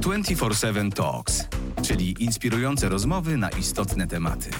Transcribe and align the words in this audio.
24/7 0.00 0.92
Talks, 0.92 1.44
czyli 1.82 2.24
inspirujące 2.24 2.88
rozmowy 2.88 3.36
na 3.36 3.48
istotne 3.48 4.06
tematy. 4.06 4.50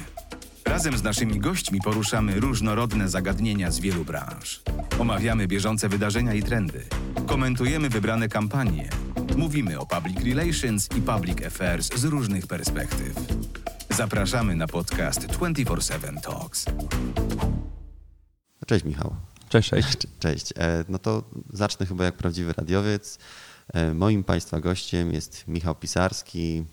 Razem 0.65 0.99
z 0.99 1.03
naszymi 1.03 1.41
gośćmi 1.41 1.81
poruszamy 1.85 2.41
różnorodne 2.41 3.09
zagadnienia 3.09 3.71
z 3.71 3.79
wielu 3.79 4.05
branż. 4.05 4.63
Omawiamy 4.99 5.49
bieżące 5.49 5.89
wydarzenia 5.89 6.35
i 6.35 6.43
trendy. 6.43 6.85
Komentujemy 7.27 7.89
wybrane 7.89 8.29
kampanie. 8.29 8.89
Mówimy 9.37 9.81
o 9.81 9.87
public 9.87 10.19
relations 10.25 10.89
i 10.97 11.03
public 11.03 11.47
affairs 11.47 11.95
z 11.95 12.05
różnych 12.05 12.47
perspektyw. 12.47 13.15
Zapraszamy 13.91 14.57
na 14.57 14.67
podcast 14.67 15.27
24/7 15.27 16.21
Talks. 16.21 16.65
Cześć 18.67 18.85
Michał. 18.85 19.17
Cześć, 19.49 19.71
cześć. 19.71 19.99
Cześć. 20.19 20.53
E, 20.57 20.85
no 20.89 20.99
to 20.99 21.23
zacznę 21.53 21.87
chyba 21.87 22.05
jak 22.05 22.17
prawdziwy 22.17 22.53
radiowiec. 22.53 23.19
E, 23.75 23.95
moim 23.95 24.25
Państwa 24.25 24.61
gościem 24.61 25.13
jest 25.13 25.49
Michał 25.49 25.75
Pisarski, 25.75 26.65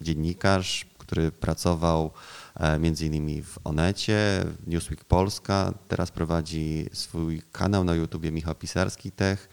dziennikarz, 0.00 0.86
który 0.98 1.32
pracował 1.32 2.10
e, 2.54 2.78
między 2.78 3.06
innymi 3.06 3.42
w 3.42 3.58
Onecie, 3.64 4.44
Newsweek 4.66 5.04
Polska. 5.04 5.74
Teraz 5.88 6.10
prowadzi 6.10 6.86
swój 6.92 7.42
kanał 7.52 7.84
na 7.84 7.94
YouTubie 7.94 8.32
Michał 8.32 8.54
Pisarski 8.54 9.12
Tech, 9.12 9.48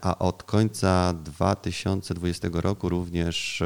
a 0.00 0.18
od 0.18 0.42
końca 0.42 1.14
2020 1.14 2.48
roku 2.52 2.88
również 2.88 3.62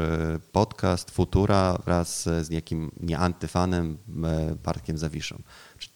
podcast 0.51 1.11
Futura 1.11 1.77
wraz 1.85 2.23
z 2.23 2.49
niejakim 2.49 2.91
nieantyfanem 2.99 3.97
Bartkiem 4.63 4.97
Zawiszą. 4.97 5.41
Czy 5.77 5.89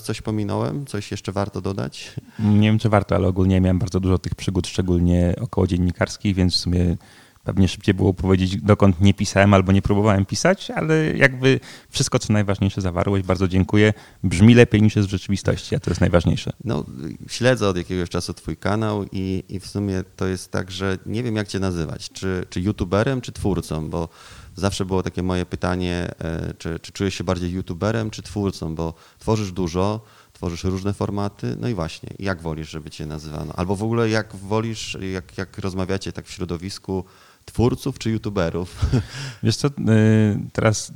coś 0.00 0.20
pominąłem? 0.20 0.86
Coś 0.86 1.10
jeszcze 1.10 1.32
warto 1.32 1.60
dodać? 1.60 2.12
Nie 2.38 2.68
wiem, 2.68 2.78
czy 2.78 2.88
warto, 2.88 3.14
ale 3.14 3.28
ogólnie 3.28 3.60
miałem 3.60 3.78
bardzo 3.78 4.00
dużo 4.00 4.18
tych 4.18 4.34
przygód, 4.34 4.66
szczególnie 4.66 5.34
około 5.40 5.66
dziennikarskich, 5.66 6.34
więc 6.34 6.54
w 6.54 6.58
sumie 6.58 6.96
pewnie 7.44 7.68
szybciej 7.68 7.94
było 7.94 8.14
powiedzieć, 8.14 8.56
dokąd 8.56 9.00
nie 9.00 9.14
pisałem 9.14 9.54
albo 9.54 9.72
nie 9.72 9.82
próbowałem 9.82 10.26
pisać, 10.26 10.70
ale 10.70 11.16
jakby 11.16 11.60
wszystko, 11.90 12.18
co 12.18 12.32
najważniejsze 12.32 12.80
zawarłeś, 12.80 13.22
bardzo 13.22 13.48
dziękuję. 13.48 13.92
Brzmi 14.24 14.54
lepiej 14.54 14.82
niż 14.82 14.96
jest 14.96 15.08
w 15.08 15.10
rzeczywistości, 15.10 15.76
a 15.76 15.80
to 15.80 15.90
jest 15.90 16.00
najważniejsze. 16.00 16.52
No, 16.64 16.84
śledzę 17.28 17.68
od 17.68 17.76
jakiegoś 17.76 18.08
czasu 18.08 18.34
twój 18.34 18.56
kanał 18.56 19.04
i, 19.12 19.44
i 19.48 19.60
w 19.60 19.66
sumie 19.66 20.04
to 20.16 20.26
jest 20.26 20.50
tak, 20.50 20.70
że 20.70 20.98
nie 21.06 21.22
wiem, 21.22 21.36
jak 21.36 21.48
cię 21.48 21.58
nazywać. 21.58 22.10
Czy, 22.10 22.46
czy 22.50 22.60
youtuberem, 22.60 23.20
czy 23.20 23.32
twórcą, 23.32 23.90
bo 23.90 24.08
zawsze 24.58 24.84
było 24.84 25.02
takie 25.02 25.22
moje 25.22 25.46
pytanie, 25.46 26.10
e, 26.18 26.54
czy, 26.58 26.78
czy 26.78 26.92
czujesz 26.92 27.14
się 27.14 27.24
bardziej 27.24 27.50
youtuberem, 27.50 28.10
czy 28.10 28.22
twórcą, 28.22 28.74
bo 28.74 28.94
tworzysz 29.18 29.52
dużo, 29.52 30.00
tworzysz 30.32 30.64
różne 30.64 30.92
formaty, 30.92 31.56
no 31.60 31.68
i 31.68 31.74
właśnie, 31.74 32.10
jak 32.18 32.42
wolisz, 32.42 32.70
żeby 32.70 32.90
cię 32.90 33.06
nazywano? 33.06 33.52
Albo 33.56 33.76
w 33.76 33.82
ogóle 33.82 34.08
jak 34.10 34.36
wolisz, 34.36 34.96
jak, 35.12 35.38
jak 35.38 35.58
rozmawiacie 35.58 36.12
tak 36.12 36.26
w 36.26 36.30
środowisku 36.30 37.04
twórców 37.44 37.98
czy 37.98 38.10
youtuberów? 38.10 38.86
Wiesz 39.42 39.56
co, 39.56 39.68
y, 39.68 39.70
teraz 40.52 40.92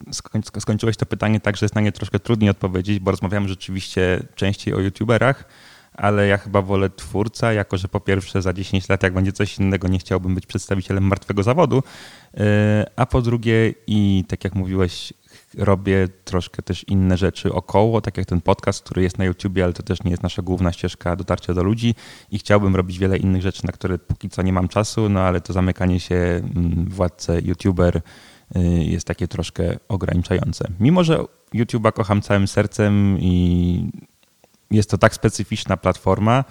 skończyłeś 0.60 0.96
to 0.96 1.06
pytanie 1.06 1.40
tak, 1.40 1.56
że 1.56 1.64
jest 1.64 1.74
na 1.74 1.80
nie 1.80 1.92
troszkę 1.92 2.18
trudniej 2.18 2.50
odpowiedzieć, 2.50 2.98
bo 2.98 3.10
rozmawiamy 3.10 3.48
rzeczywiście 3.48 4.22
częściej 4.34 4.74
o 4.74 4.80
youtuberach, 4.80 5.44
ale 5.92 6.26
ja 6.26 6.38
chyba 6.38 6.62
wolę 6.62 6.90
twórca, 6.90 7.52
jako 7.52 7.76
że 7.76 7.88
po 7.88 8.00
pierwsze 8.00 8.42
za 8.42 8.52
10 8.52 8.88
lat, 8.88 9.02
jak 9.02 9.14
będzie 9.14 9.32
coś 9.32 9.58
innego, 9.58 9.88
nie 9.88 9.98
chciałbym 9.98 10.34
być 10.34 10.46
przedstawicielem 10.46 11.04
martwego 11.04 11.42
zawodu, 11.42 11.78
y, 11.78 12.40
a 12.96 13.06
po 13.06 13.22
drugie 13.22 13.74
i 13.86 14.24
tak 14.28 14.44
jak 14.44 14.54
mówiłeś, 14.54 15.12
robię 15.58 16.08
troszkę 16.24 16.62
też 16.62 16.84
inne 16.88 17.16
rzeczy 17.16 17.52
około, 17.52 18.00
tak 18.00 18.16
jak 18.16 18.26
ten 18.26 18.40
podcast, 18.40 18.84
który 18.84 19.02
jest 19.02 19.18
na 19.18 19.24
YouTubie, 19.24 19.64
ale 19.64 19.72
to 19.72 19.82
też 19.82 20.02
nie 20.02 20.10
jest 20.10 20.22
nasza 20.22 20.42
główna 20.42 20.72
ścieżka 20.72 21.16
dotarcia 21.16 21.54
do 21.54 21.62
ludzi 21.62 21.94
i 22.30 22.38
chciałbym 22.38 22.76
robić 22.76 22.98
wiele 22.98 23.16
innych 23.16 23.42
rzeczy, 23.42 23.66
na 23.66 23.72
które 23.72 23.98
póki 23.98 24.30
co 24.30 24.42
nie 24.42 24.52
mam 24.52 24.68
czasu, 24.68 25.08
no 25.08 25.20
ale 25.20 25.40
to 25.40 25.52
zamykanie 25.52 26.00
się 26.00 26.14
mm, 26.14 26.86
władcę 26.88 27.40
YouTuber 27.42 27.96
y, 27.96 28.60
jest 28.84 29.06
takie 29.06 29.28
troszkę 29.28 29.76
ograniczające. 29.88 30.68
Mimo, 30.80 31.04
że 31.04 31.18
YouTube'a 31.54 31.92
kocham 31.92 32.22
całym 32.22 32.48
sercem 32.48 33.16
i 33.20 33.90
jest 34.72 34.90
to 34.90 34.98
tak 34.98 35.14
specyficzna 35.14 35.76
platforma, 35.76 36.44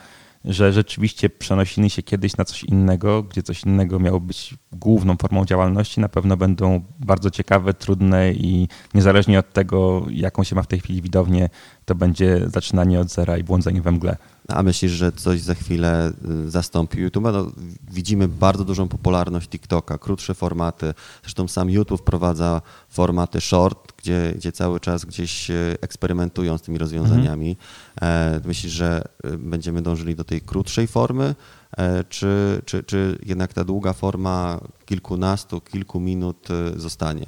że 0.45 0.73
rzeczywiście 0.73 1.29
przenosiny 1.29 1.89
się 1.89 2.03
kiedyś 2.03 2.37
na 2.37 2.45
coś 2.45 2.63
innego, 2.63 3.23
gdzie 3.23 3.43
coś 3.43 3.63
innego 3.63 3.99
miało 3.99 4.19
być 4.19 4.55
główną 4.71 5.17
formą 5.17 5.45
działalności, 5.45 6.01
na 6.01 6.09
pewno 6.09 6.37
będą 6.37 6.81
bardzo 6.99 7.29
ciekawe, 7.29 7.73
trudne 7.73 8.33
i 8.33 8.67
niezależnie 8.93 9.39
od 9.39 9.53
tego, 9.53 10.05
jaką 10.09 10.43
się 10.43 10.55
ma 10.55 10.63
w 10.63 10.67
tej 10.67 10.79
chwili 10.79 11.01
widownię, 11.01 11.49
to 11.91 11.95
będzie 11.95 12.49
zaczynanie 12.53 12.99
od 12.99 13.09
zera 13.09 13.37
i 13.37 13.43
błądzenie 13.43 13.81
we 13.81 13.91
mgle. 13.91 14.17
A 14.47 14.63
myślisz, 14.63 14.91
że 14.91 15.11
coś 15.11 15.41
za 15.41 15.55
chwilę 15.55 16.11
y, 16.45 16.51
zastąpi 16.51 16.99
YouTube? 16.99 17.23
No, 17.23 17.51
widzimy 17.91 18.27
bardzo 18.27 18.65
dużą 18.65 18.87
popularność 18.87 19.49
TikToka, 19.49 19.97
krótsze 19.97 20.33
formaty. 20.33 20.93
Zresztą 21.21 21.47
sam 21.47 21.69
YouTube 21.69 22.01
wprowadza 22.01 22.61
formaty 22.89 23.41
short, 23.41 23.93
gdzie, 23.97 24.33
gdzie 24.35 24.51
cały 24.51 24.79
czas 24.79 25.05
gdzieś 25.05 25.49
y, 25.49 25.77
eksperymentują 25.81 26.57
z 26.57 26.61
tymi 26.61 26.77
rozwiązaniami. 26.77 27.57
Mhm. 28.01 28.41
Myślisz, 28.45 28.73
że 28.73 29.03
y, 29.25 29.37
będziemy 29.37 29.81
dążyli 29.81 30.15
do 30.15 30.23
tej 30.23 30.41
krótszej 30.41 30.87
formy, 30.87 31.35
e, 31.77 32.03
czy, 32.03 32.61
czy, 32.65 32.83
czy 32.83 33.19
jednak 33.25 33.53
ta 33.53 33.63
długa 33.63 33.93
forma 33.93 34.59
kilkunastu, 34.85 35.61
kilku 35.61 35.99
minut 35.99 36.47
zostanie? 36.75 37.25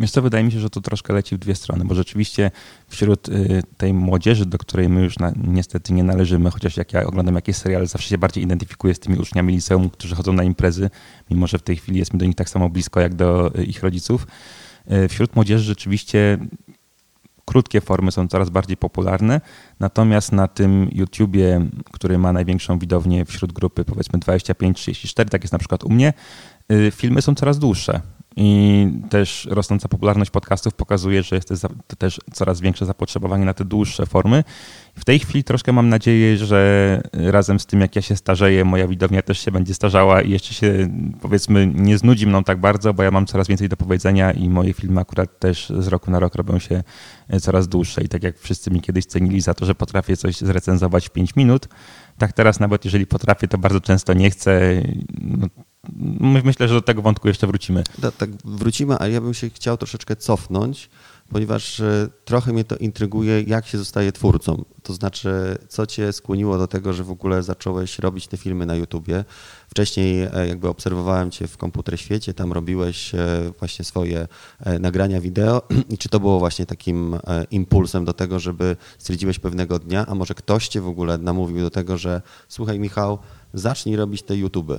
Wiesz 0.00 0.10
co, 0.10 0.22
wydaje 0.22 0.44
mi 0.44 0.52
się, 0.52 0.60
że 0.60 0.70
to 0.70 0.80
troszkę 0.80 1.12
leci 1.12 1.36
w 1.36 1.38
dwie 1.38 1.54
strony, 1.54 1.84
bo 1.84 1.94
rzeczywiście 1.94 2.50
wśród 2.88 3.28
y, 3.28 3.62
tej 3.76 3.92
młodzieży, 3.94 4.46
do 4.46 4.58
której 4.58 4.88
my 4.88 5.02
już 5.02 5.18
na, 5.18 5.32
niestety 5.44 5.92
nie 5.92 6.04
należymy, 6.04 6.50
chociaż 6.50 6.76
jak 6.76 6.92
ja 6.92 7.06
oglądam 7.06 7.34
jakieś 7.34 7.56
seriale, 7.56 7.86
zawsze 7.86 8.08
się 8.08 8.18
bardziej 8.18 8.44
identyfikuję 8.44 8.94
z 8.94 8.98
tymi 8.98 9.18
uczniami 9.18 9.52
liceum, 9.52 9.90
którzy 9.90 10.14
chodzą 10.14 10.32
na 10.32 10.42
imprezy, 10.42 10.90
mimo 11.30 11.46
że 11.46 11.58
w 11.58 11.62
tej 11.62 11.76
chwili 11.76 11.98
jest 11.98 12.12
mi 12.12 12.18
do 12.18 12.26
nich 12.26 12.36
tak 12.36 12.48
samo 12.48 12.68
blisko 12.68 13.00
jak 13.00 13.14
do 13.14 13.52
y, 13.58 13.64
ich 13.64 13.82
rodziców. 13.82 14.26
Y, 14.92 15.08
wśród 15.08 15.36
młodzieży 15.36 15.64
rzeczywiście 15.64 16.38
krótkie 17.44 17.80
formy 17.80 18.12
są 18.12 18.28
coraz 18.28 18.50
bardziej 18.50 18.76
popularne, 18.76 19.40
natomiast 19.80 20.32
na 20.32 20.48
tym 20.48 20.88
YouTubie, 20.92 21.66
który 21.92 22.18
ma 22.18 22.32
największą 22.32 22.78
widownię 22.78 23.24
wśród 23.24 23.52
grupy 23.52 23.84
powiedzmy 23.84 24.18
25-34, 24.18 25.28
tak 25.28 25.42
jest 25.44 25.52
na 25.52 25.58
przykład 25.58 25.84
u 25.84 25.90
mnie, 25.90 26.12
filmy 26.90 27.22
są 27.22 27.34
coraz 27.34 27.58
dłuższe. 27.58 28.00
I 28.40 28.88
też 29.10 29.48
rosnąca 29.50 29.88
popularność 29.88 30.30
podcastów 30.30 30.74
pokazuje, 30.74 31.22
że 31.22 31.36
jest 31.36 31.52
też 31.98 32.20
coraz 32.32 32.60
większe 32.60 32.86
zapotrzebowanie 32.86 33.44
na 33.44 33.54
te 33.54 33.64
dłuższe 33.64 34.06
formy. 34.06 34.44
W 34.94 35.04
tej 35.04 35.18
chwili 35.18 35.44
troszkę 35.44 35.72
mam 35.72 35.88
nadzieję, 35.88 36.36
że 36.36 37.00
razem 37.12 37.60
z 37.60 37.66
tym, 37.66 37.80
jak 37.80 37.96
ja 37.96 38.02
się 38.02 38.16
starzeję, 38.16 38.64
moja 38.64 38.88
widownia 38.88 39.22
też 39.22 39.38
się 39.38 39.50
będzie 39.50 39.74
starzała 39.74 40.22
i 40.22 40.30
jeszcze 40.30 40.54
się 40.54 40.88
powiedzmy 41.20 41.66
nie 41.74 41.98
znudzi 41.98 42.26
mną 42.26 42.44
tak 42.44 42.60
bardzo, 42.60 42.94
bo 42.94 43.02
ja 43.02 43.10
mam 43.10 43.26
coraz 43.26 43.48
więcej 43.48 43.68
do 43.68 43.76
powiedzenia 43.76 44.32
i 44.32 44.48
moje 44.48 44.72
filmy 44.72 45.00
akurat 45.00 45.38
też 45.38 45.72
z 45.78 45.86
roku 45.86 46.10
na 46.10 46.18
rok 46.18 46.34
robią 46.34 46.58
się 46.58 46.82
coraz 47.40 47.68
dłuższe. 47.68 48.02
I 48.02 48.08
tak 48.08 48.22
jak 48.22 48.38
wszyscy 48.38 48.70
mi 48.70 48.80
kiedyś 48.80 49.06
cenili 49.06 49.40
za 49.40 49.54
to, 49.54 49.66
że 49.66 49.74
potrafię 49.74 50.16
coś 50.16 50.36
zrecenzować 50.36 51.08
w 51.08 51.10
5 51.10 51.36
minut, 51.36 51.68
tak 52.18 52.32
teraz 52.32 52.60
nawet 52.60 52.84
jeżeli 52.84 53.06
potrafię, 53.06 53.48
to 53.48 53.58
bardzo 53.58 53.80
często 53.80 54.14
nie 54.14 54.30
chcę. 54.30 54.82
No, 55.20 55.46
myślę, 56.44 56.68
że 56.68 56.74
do 56.74 56.82
tego 56.82 57.02
wątku 57.02 57.28
jeszcze 57.28 57.46
wrócimy. 57.46 57.84
Da, 57.98 58.10
tak, 58.10 58.30
wrócimy, 58.44 58.96
a 58.98 59.08
ja 59.08 59.20
bym 59.20 59.34
się 59.34 59.50
chciał 59.50 59.76
troszeczkę 59.76 60.16
cofnąć, 60.16 60.90
ponieważ 61.28 61.80
e, 61.80 62.08
trochę 62.24 62.52
mnie 62.52 62.64
to 62.64 62.76
intryguje, 62.76 63.42
jak 63.42 63.66
się 63.66 63.78
zostaje 63.78 64.12
twórcą. 64.12 64.64
To 64.82 64.92
znaczy, 64.92 65.58
co 65.68 65.86
cię 65.86 66.12
skłoniło 66.12 66.58
do 66.58 66.66
tego, 66.66 66.92
że 66.92 67.04
w 67.04 67.10
ogóle 67.10 67.42
zacząłeś 67.42 67.98
robić 67.98 68.26
te 68.26 68.36
filmy 68.36 68.66
na 68.66 68.74
YouTubie? 68.74 69.24
Wcześniej 69.70 70.22
e, 70.22 70.48
jakby 70.48 70.68
obserwowałem 70.68 71.30
cię 71.30 71.48
w 71.48 71.56
Komputer 71.56 72.00
Świecie, 72.00 72.34
tam 72.34 72.52
robiłeś 72.52 73.14
e, 73.14 73.52
właśnie 73.58 73.84
swoje 73.84 74.28
nagrania 74.80 75.20
wideo 75.20 75.62
i 75.94 75.98
czy 75.98 76.08
to 76.08 76.20
było 76.20 76.38
właśnie 76.38 76.66
takim 76.66 77.16
impulsem 77.50 78.04
do 78.04 78.12
tego, 78.12 78.38
żeby 78.38 78.76
stwierdziłeś 78.98 79.38
pewnego 79.38 79.78
dnia, 79.78 80.06
a 80.06 80.14
może 80.14 80.34
ktoś 80.34 80.68
cię 80.68 80.80
w 80.80 80.88
ogóle 80.88 81.18
namówił 81.18 81.60
do 81.60 81.70
tego, 81.70 81.98
że 81.98 82.22
słuchaj 82.48 82.78
Michał, 82.78 83.18
zacznij 83.54 83.96
robić 83.96 84.22
te 84.22 84.36
YouTube. 84.36 84.72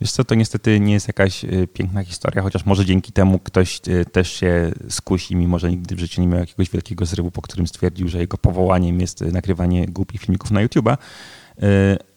Wiesz 0.00 0.12
co, 0.12 0.24
to 0.24 0.34
niestety 0.34 0.80
nie 0.80 0.92
jest 0.92 1.08
jakaś 1.08 1.44
y, 1.44 1.68
piękna 1.72 2.04
historia, 2.04 2.42
chociaż 2.42 2.66
może 2.66 2.84
dzięki 2.84 3.12
temu 3.12 3.38
ktoś 3.38 3.80
y, 3.88 4.04
też 4.04 4.32
się 4.32 4.72
skusi, 4.88 5.36
mimo 5.36 5.58
że 5.58 5.70
nigdy 5.70 5.96
w 5.96 5.98
życiu 5.98 6.20
nie 6.20 6.26
miał 6.26 6.40
jakiegoś 6.40 6.70
wielkiego 6.70 7.06
zrywu, 7.06 7.30
po 7.30 7.42
którym 7.42 7.66
stwierdził, 7.66 8.08
że 8.08 8.18
jego 8.18 8.38
powołaniem 8.38 9.00
jest 9.00 9.22
y, 9.22 9.32
nagrywanie 9.32 9.86
głupich 9.86 10.20
filmików 10.20 10.50
na 10.50 10.66
YouTube'a. 10.66 10.96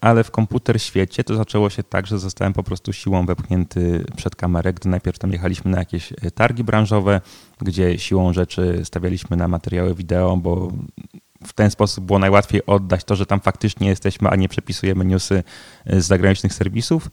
Ale 0.01 0.23
w 0.23 0.31
komputer 0.31 0.81
świecie 0.81 1.23
to 1.23 1.35
zaczęło 1.35 1.69
się 1.69 1.83
tak, 1.83 2.07
że 2.07 2.19
zostałem 2.19 2.53
po 2.53 2.63
prostu 2.63 2.93
siłą 2.93 3.25
wepchnięty 3.25 4.05
przed 4.15 4.35
kamerę, 4.35 4.73
gdy 4.73 4.89
najpierw 4.89 5.19
tam 5.19 5.31
jechaliśmy 5.31 5.71
na 5.71 5.77
jakieś 5.77 6.13
targi 6.35 6.63
branżowe, 6.63 7.21
gdzie 7.61 7.99
siłą 7.99 8.33
rzeczy 8.33 8.81
stawialiśmy 8.83 9.37
na 9.37 9.47
materiały 9.47 9.95
wideo, 9.95 10.37
bo 10.37 10.71
w 11.47 11.53
ten 11.53 11.71
sposób 11.71 12.05
było 12.05 12.19
najłatwiej 12.19 12.65
oddać 12.65 13.03
to, 13.03 13.15
że 13.15 13.25
tam 13.25 13.39
faktycznie 13.39 13.87
jesteśmy, 13.87 14.29
a 14.29 14.35
nie 14.35 14.49
przepisujemy 14.49 15.05
newsy 15.05 15.43
z 15.85 16.05
zagranicznych 16.05 16.53
serwisów 16.53 17.09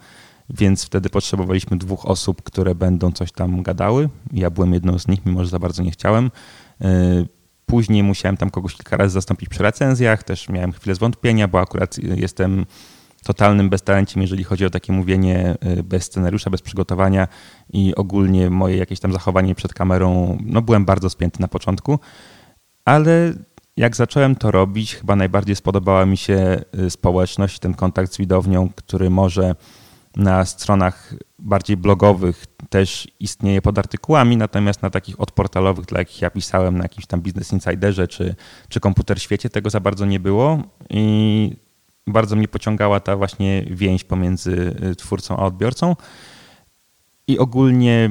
więc 0.50 0.84
wtedy 0.84 1.10
potrzebowaliśmy 1.10 1.78
dwóch 1.78 2.06
osób, 2.06 2.43
które 2.43 2.75
będą 2.75 3.12
coś 3.12 3.32
tam 3.32 3.62
gadały. 3.62 4.08
Ja 4.32 4.50
byłem 4.50 4.75
jedną 4.75 4.98
z 4.98 5.08
nich, 5.08 5.26
mimo 5.26 5.44
że 5.44 5.50
za 5.50 5.58
bardzo 5.58 5.82
nie 5.82 5.90
chciałem. 5.90 6.31
E, 6.81 7.25
później 7.66 8.02
musiałem 8.02 8.37
tam 8.37 8.50
kogoś 8.50 8.75
kilka 8.75 8.96
razy 8.96 9.12
zastąpić 9.12 9.48
przy 9.48 9.62
recenzjach, 9.62 10.22
też 10.22 10.48
miałem 10.48 10.72
chwilę 10.72 10.94
zwątpienia, 10.94 11.48
bo 11.48 11.60
akurat 11.60 11.98
jestem 11.98 12.66
totalnym 13.25 13.70
beztalenciem, 13.70 14.22
jeżeli 14.22 14.44
chodzi 14.44 14.66
o 14.66 14.70
takie 14.70 14.93
mówienie 14.93 15.56
y, 15.78 15.82
bez 15.82 16.04
scenariusza, 16.04 16.50
bez 16.50 16.62
przygotowania 16.62 17.28
i 17.72 17.94
ogólnie 17.94 18.50
moje 18.50 18.76
jakieś 18.76 19.00
tam 19.00 19.12
zachowanie 19.12 19.54
przed 19.54 19.75
kamerą, 19.75 20.38
no 20.44 20.62
byłem 20.62 20.84
bardzo 20.84 21.10
spięty 21.10 21.40
na 21.40 21.49
początku, 21.49 21.99
ale 22.84 23.32
jak 23.76 23.96
zacząłem 23.96 24.37
to 24.37 24.50
robić, 24.50 24.94
chyba 24.94 25.16
najbardziej 25.16 25.56
spodobała 25.56 26.06
mi 26.06 26.16
się 26.16 26.64
społeczność, 26.88 27.58
ten 27.58 27.75
kontakt 27.75 28.12
z 28.12 28.19
widownią, 28.19 28.69
który 28.76 29.10
może 29.10 29.54
na 30.16 30.44
stronach 30.44 31.14
bardziej 31.38 31.76
blogowych 31.76 32.46
też 32.70 33.08
istnieje 33.20 33.62
pod 33.62 33.78
artykułami, 33.78 34.36
natomiast 34.36 34.82
na 34.82 34.90
takich 34.90 35.20
odportalowych, 35.20 35.86
dla 35.86 35.98
jakich 35.98 36.22
ja 36.22 36.30
pisałem 36.30 36.78
na 36.78 36.84
jakimś 36.84 37.06
tam 37.06 37.20
Business 37.20 37.52
Insiderze 37.52 38.08
czy, 38.08 38.34
czy 38.68 38.80
Komputer 38.80 39.22
Świecie, 39.22 39.50
tego 39.50 39.70
za 39.70 39.80
bardzo 39.80 40.06
nie 40.06 40.20
było 40.20 40.62
i 40.90 41.56
bardzo 42.06 42.36
mnie 42.36 42.48
pociągała 42.48 43.00
ta 43.00 43.16
właśnie 43.16 43.64
więź 43.70 44.04
pomiędzy 44.04 44.76
y, 44.92 44.96
twórcą 44.96 45.36
a 45.36 45.44
odbiorcą. 45.44 45.96
I 47.28 47.38
ogólnie 47.38 48.10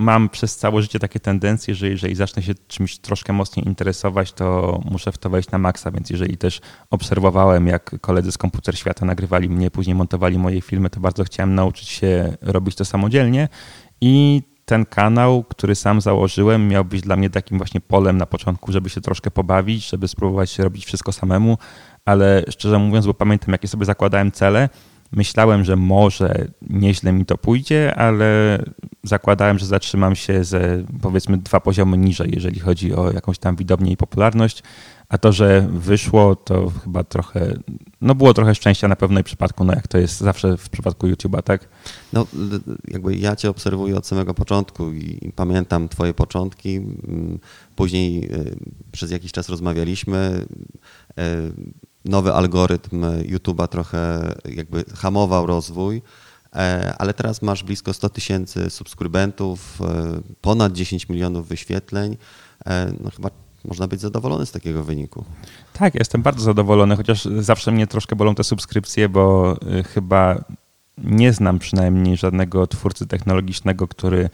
mam 0.00 0.28
przez 0.28 0.56
całe 0.56 0.82
życie 0.82 0.98
takie 0.98 1.20
tendencje, 1.20 1.74
że 1.74 1.88
jeżeli 1.88 2.14
zacznę 2.14 2.42
się 2.42 2.54
czymś 2.68 2.98
troszkę 2.98 3.32
mocniej 3.32 3.68
interesować, 3.68 4.32
to 4.32 4.80
muszę 4.90 5.12
w 5.12 5.18
to 5.18 5.30
wejść 5.30 5.50
na 5.50 5.58
maksa, 5.58 5.90
więc 5.90 6.10
jeżeli 6.10 6.36
też 6.36 6.60
obserwowałem, 6.90 7.66
jak 7.66 8.00
koledzy 8.00 8.32
z 8.32 8.38
Komputer 8.38 8.78
Świata 8.78 9.06
nagrywali 9.06 9.48
mnie, 9.48 9.70
później 9.70 9.94
montowali 9.96 10.38
moje 10.38 10.60
filmy, 10.60 10.90
to 10.90 11.00
bardzo 11.00 11.24
chciałem 11.24 11.54
nauczyć 11.54 11.88
się 11.88 12.36
robić 12.40 12.76
to 12.76 12.84
samodzielnie 12.84 13.48
i 14.00 14.42
ten 14.64 14.86
kanał, 14.86 15.44
który 15.44 15.74
sam 15.74 16.00
założyłem, 16.00 16.68
miał 16.68 16.84
być 16.84 17.00
dla 17.00 17.16
mnie 17.16 17.30
takim 17.30 17.58
właśnie 17.58 17.80
polem 17.80 18.16
na 18.16 18.26
początku, 18.26 18.72
żeby 18.72 18.90
się 18.90 19.00
troszkę 19.00 19.30
pobawić, 19.30 19.88
żeby 19.90 20.08
spróbować 20.08 20.58
robić 20.58 20.86
wszystko 20.86 21.12
samemu, 21.12 21.58
ale 22.04 22.44
szczerze 22.48 22.78
mówiąc, 22.78 23.06
bo 23.06 23.14
pamiętam, 23.14 23.52
jakie 23.52 23.68
sobie 23.68 23.84
zakładałem 23.84 24.32
cele, 24.32 24.68
myślałem, 25.12 25.64
że 25.64 25.76
może 25.76 26.48
nieźle 26.70 27.12
mi 27.12 27.26
to 27.26 27.38
pójdzie, 27.38 27.94
ale 27.94 28.58
zakładałem, 29.02 29.58
że 29.58 29.66
zatrzymam 29.66 30.16
się 30.16 30.44
ze 30.44 30.84
powiedzmy 31.02 31.38
dwa 31.38 31.60
poziomy 31.60 31.98
niżej, 31.98 32.30
jeżeli 32.34 32.60
chodzi 32.60 32.94
o 32.94 33.12
jakąś 33.12 33.38
tam 33.38 33.56
widownię 33.56 33.92
i 33.92 33.96
popularność. 33.96 34.62
A 35.08 35.18
to, 35.18 35.32
że 35.32 35.68
wyszło, 35.72 36.36
to 36.36 36.72
chyba 36.84 37.04
trochę, 37.04 37.54
no 38.00 38.14
było 38.14 38.34
trochę 38.34 38.54
szczęścia 38.54 38.88
na 38.88 38.96
pewno 38.96 39.20
i 39.20 39.24
przypadku, 39.24 39.64
no 39.64 39.72
jak 39.72 39.88
to 39.88 39.98
jest 39.98 40.20
zawsze 40.20 40.56
w 40.56 40.68
przypadku 40.68 41.06
YouTube'a, 41.06 41.42
tak? 41.42 41.68
No, 42.12 42.26
jakby 42.88 43.16
ja 43.16 43.36
cię 43.36 43.50
obserwuję 43.50 43.96
od 43.96 44.06
samego 44.06 44.34
początku 44.34 44.92
i 44.92 45.32
pamiętam 45.36 45.88
twoje 45.88 46.14
początki. 46.14 46.76
Mm, 46.76 47.38
później 47.76 48.32
y, 48.32 48.56
przez 48.92 49.10
jakiś 49.10 49.32
czas 49.32 49.48
rozmawialiśmy. 49.48 50.46
Y, 52.06 52.10
nowy 52.10 52.32
algorytm 52.32 53.04
YouTube'a 53.22 53.68
trochę 53.68 54.32
jakby 54.44 54.84
hamował 54.96 55.46
rozwój, 55.46 56.02
e, 56.54 56.94
ale 56.98 57.14
teraz 57.14 57.42
masz 57.42 57.64
blisko 57.64 57.92
100 57.92 58.08
tysięcy 58.08 58.70
subskrybentów, 58.70 59.78
e, 59.80 60.20
ponad 60.40 60.72
10 60.72 61.08
milionów 61.08 61.48
wyświetleń. 61.48 62.16
E, 62.66 62.92
no 63.00 63.10
chyba 63.10 63.30
można 63.64 63.88
być 63.88 64.00
zadowolony 64.00 64.46
z 64.46 64.52
takiego 64.52 64.84
wyniku. 64.84 65.24
Tak, 65.72 65.94
jestem 65.94 66.22
bardzo 66.22 66.44
zadowolony, 66.44 66.96
chociaż 66.96 67.24
zawsze 67.24 67.72
mnie 67.72 67.86
troszkę 67.86 68.16
bolą 68.16 68.34
te 68.34 68.44
subskrypcje, 68.44 69.08
bo 69.08 69.56
chyba 69.94 70.44
nie 70.98 71.32
znam 71.32 71.58
przynajmniej 71.58 72.16
żadnego 72.16 72.66
twórcy 72.66 73.06
technologicznego, 73.06 73.88
który 73.88 74.30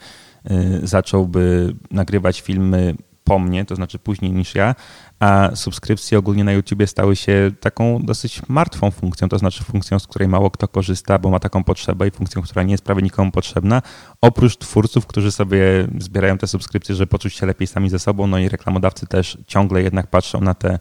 zacząłby 0.83 1.75
nagrywać 1.91 2.41
filmy 2.41 2.95
po 3.27 3.39
mnie, 3.39 3.65
to 3.65 3.75
znaczy 3.75 3.99
później 3.99 4.31
niż 4.31 4.55
ja, 4.55 4.75
a 5.19 5.49
subskrypcje 5.55 6.17
ogólnie 6.19 6.43
na 6.43 6.51
YouTubie 6.51 6.87
stały 6.87 7.15
się 7.15 7.51
taką 7.59 7.99
dosyć 8.03 8.41
martwą 8.47 8.91
funkcją, 8.91 9.29
to 9.29 9.37
znaczy 9.37 9.63
funkcją, 9.63 9.99
z 9.99 10.07
której 10.07 10.27
mało 10.27 10.51
kto 10.51 10.67
korzysta, 10.67 11.19
bo 11.19 11.29
ma 11.29 11.39
taką 11.39 11.63
potrzebę 11.63 12.07
i 12.07 12.11
funkcją, 12.11 12.41
która 12.41 12.63
nie 12.63 12.71
jest 12.71 12.83
prawie 12.83 13.01
nikomu 13.01 13.31
potrzebna, 13.31 13.81
oprócz 14.21 14.57
twórców, 14.57 15.07
którzy 15.07 15.31
sobie 15.31 15.59
zbierają 15.97 16.37
te 16.37 16.47
subskrypcje, 16.47 16.95
żeby 16.95 17.07
poczuć 17.07 17.33
się 17.33 17.45
lepiej 17.45 17.67
sami 17.67 17.89
ze 17.89 17.99
sobą, 17.99 18.27
no 18.27 18.39
i 18.39 18.49
reklamodawcy 18.49 19.07
też 19.07 19.37
ciągle 19.47 19.83
jednak 19.83 20.07
patrzą 20.07 20.41
na 20.41 20.53
te 20.53 20.79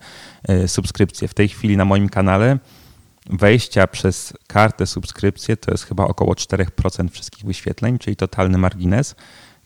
e, 0.49 0.69
subskrypcje. 0.69 1.29
W 1.29 1.35
tej 1.35 1.49
chwili 1.49 1.77
na 1.77 1.85
moim 1.85 2.09
kanale 2.09 2.59
wejścia 3.31 3.87
przez 3.87 4.33
kartę 4.47 4.87
subskrypcję 4.87 5.57
to 5.57 5.71
jest 5.71 5.85
chyba 5.85 6.05
około 6.05 6.33
4% 6.33 7.09
wszystkich 7.09 7.45
wyświetleń, 7.45 7.99
czyli 7.99 8.17
totalny 8.17 8.59
margines. 8.59 9.15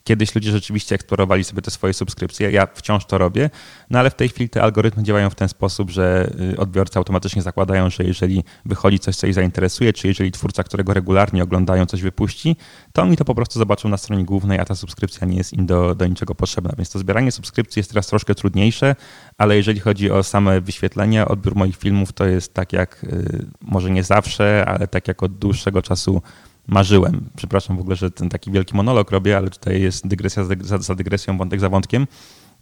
Kiedyś 0.03 0.35
ludzie 0.35 0.51
rzeczywiście 0.51 0.95
eksplorowali 0.95 1.43
sobie 1.43 1.61
te 1.61 1.71
swoje 1.71 1.93
subskrypcje, 1.93 2.51
ja 2.51 2.67
wciąż 2.73 3.05
to 3.05 3.17
robię, 3.17 3.49
no 3.89 3.99
ale 3.99 4.09
w 4.09 4.15
tej 4.15 4.29
chwili 4.29 4.49
te 4.49 4.61
algorytmy 4.61 5.03
działają 5.03 5.29
w 5.29 5.35
ten 5.35 5.49
sposób, 5.49 5.89
że 5.89 6.31
y, 6.53 6.57
odbiorcy 6.57 6.99
automatycznie 6.99 7.41
zakładają, 7.41 7.89
że 7.89 8.03
jeżeli 8.03 8.43
wychodzi 8.65 8.99
coś, 8.99 9.15
co 9.15 9.27
ich 9.27 9.33
zainteresuje, 9.33 9.93
czy 9.93 10.07
jeżeli 10.07 10.31
twórca, 10.31 10.63
którego 10.63 10.93
regularnie 10.93 11.43
oglądają, 11.43 11.85
coś 11.85 12.01
wypuści, 12.01 12.55
to 12.93 13.01
oni 13.01 13.17
to 13.17 13.25
po 13.25 13.35
prostu 13.35 13.59
zobaczą 13.59 13.89
na 13.89 13.97
stronie 13.97 14.25
głównej, 14.25 14.59
a 14.59 14.65
ta 14.65 14.75
subskrypcja 14.75 15.27
nie 15.27 15.37
jest 15.37 15.53
im 15.53 15.65
do, 15.65 15.95
do 15.95 16.07
niczego 16.07 16.35
potrzebna. 16.35 16.71
Więc 16.77 16.89
to 16.89 16.99
zbieranie 16.99 17.31
subskrypcji 17.31 17.79
jest 17.79 17.89
teraz 17.89 18.07
troszkę 18.07 18.35
trudniejsze, 18.35 18.95
ale 19.37 19.57
jeżeli 19.57 19.79
chodzi 19.79 20.11
o 20.11 20.23
same 20.23 20.61
wyświetlenia, 20.61 21.27
odbiór 21.27 21.55
moich 21.55 21.77
filmów, 21.77 22.13
to 22.13 22.25
jest 22.25 22.53
tak 22.53 22.73
jak, 22.73 23.03
y, 23.03 23.45
może 23.61 23.91
nie 23.91 24.03
zawsze, 24.03 24.65
ale 24.67 24.87
tak 24.87 25.07
jak 25.07 25.23
od 25.23 25.37
dłuższego 25.37 25.81
czasu 25.81 26.21
marzyłem. 26.67 27.29
Przepraszam 27.35 27.77
w 27.77 27.79
ogóle, 27.79 27.95
że 27.95 28.11
ten 28.11 28.29
taki 28.29 28.51
wielki 28.51 28.75
monolog 28.75 29.11
robię, 29.11 29.37
ale 29.37 29.49
tutaj 29.49 29.81
jest 29.81 30.07
dygresja 30.07 30.43
za, 30.61 30.77
za 30.77 30.95
dygresją, 30.95 31.37
wątek 31.37 31.59
za 31.59 31.69
wątkiem, 31.69 32.07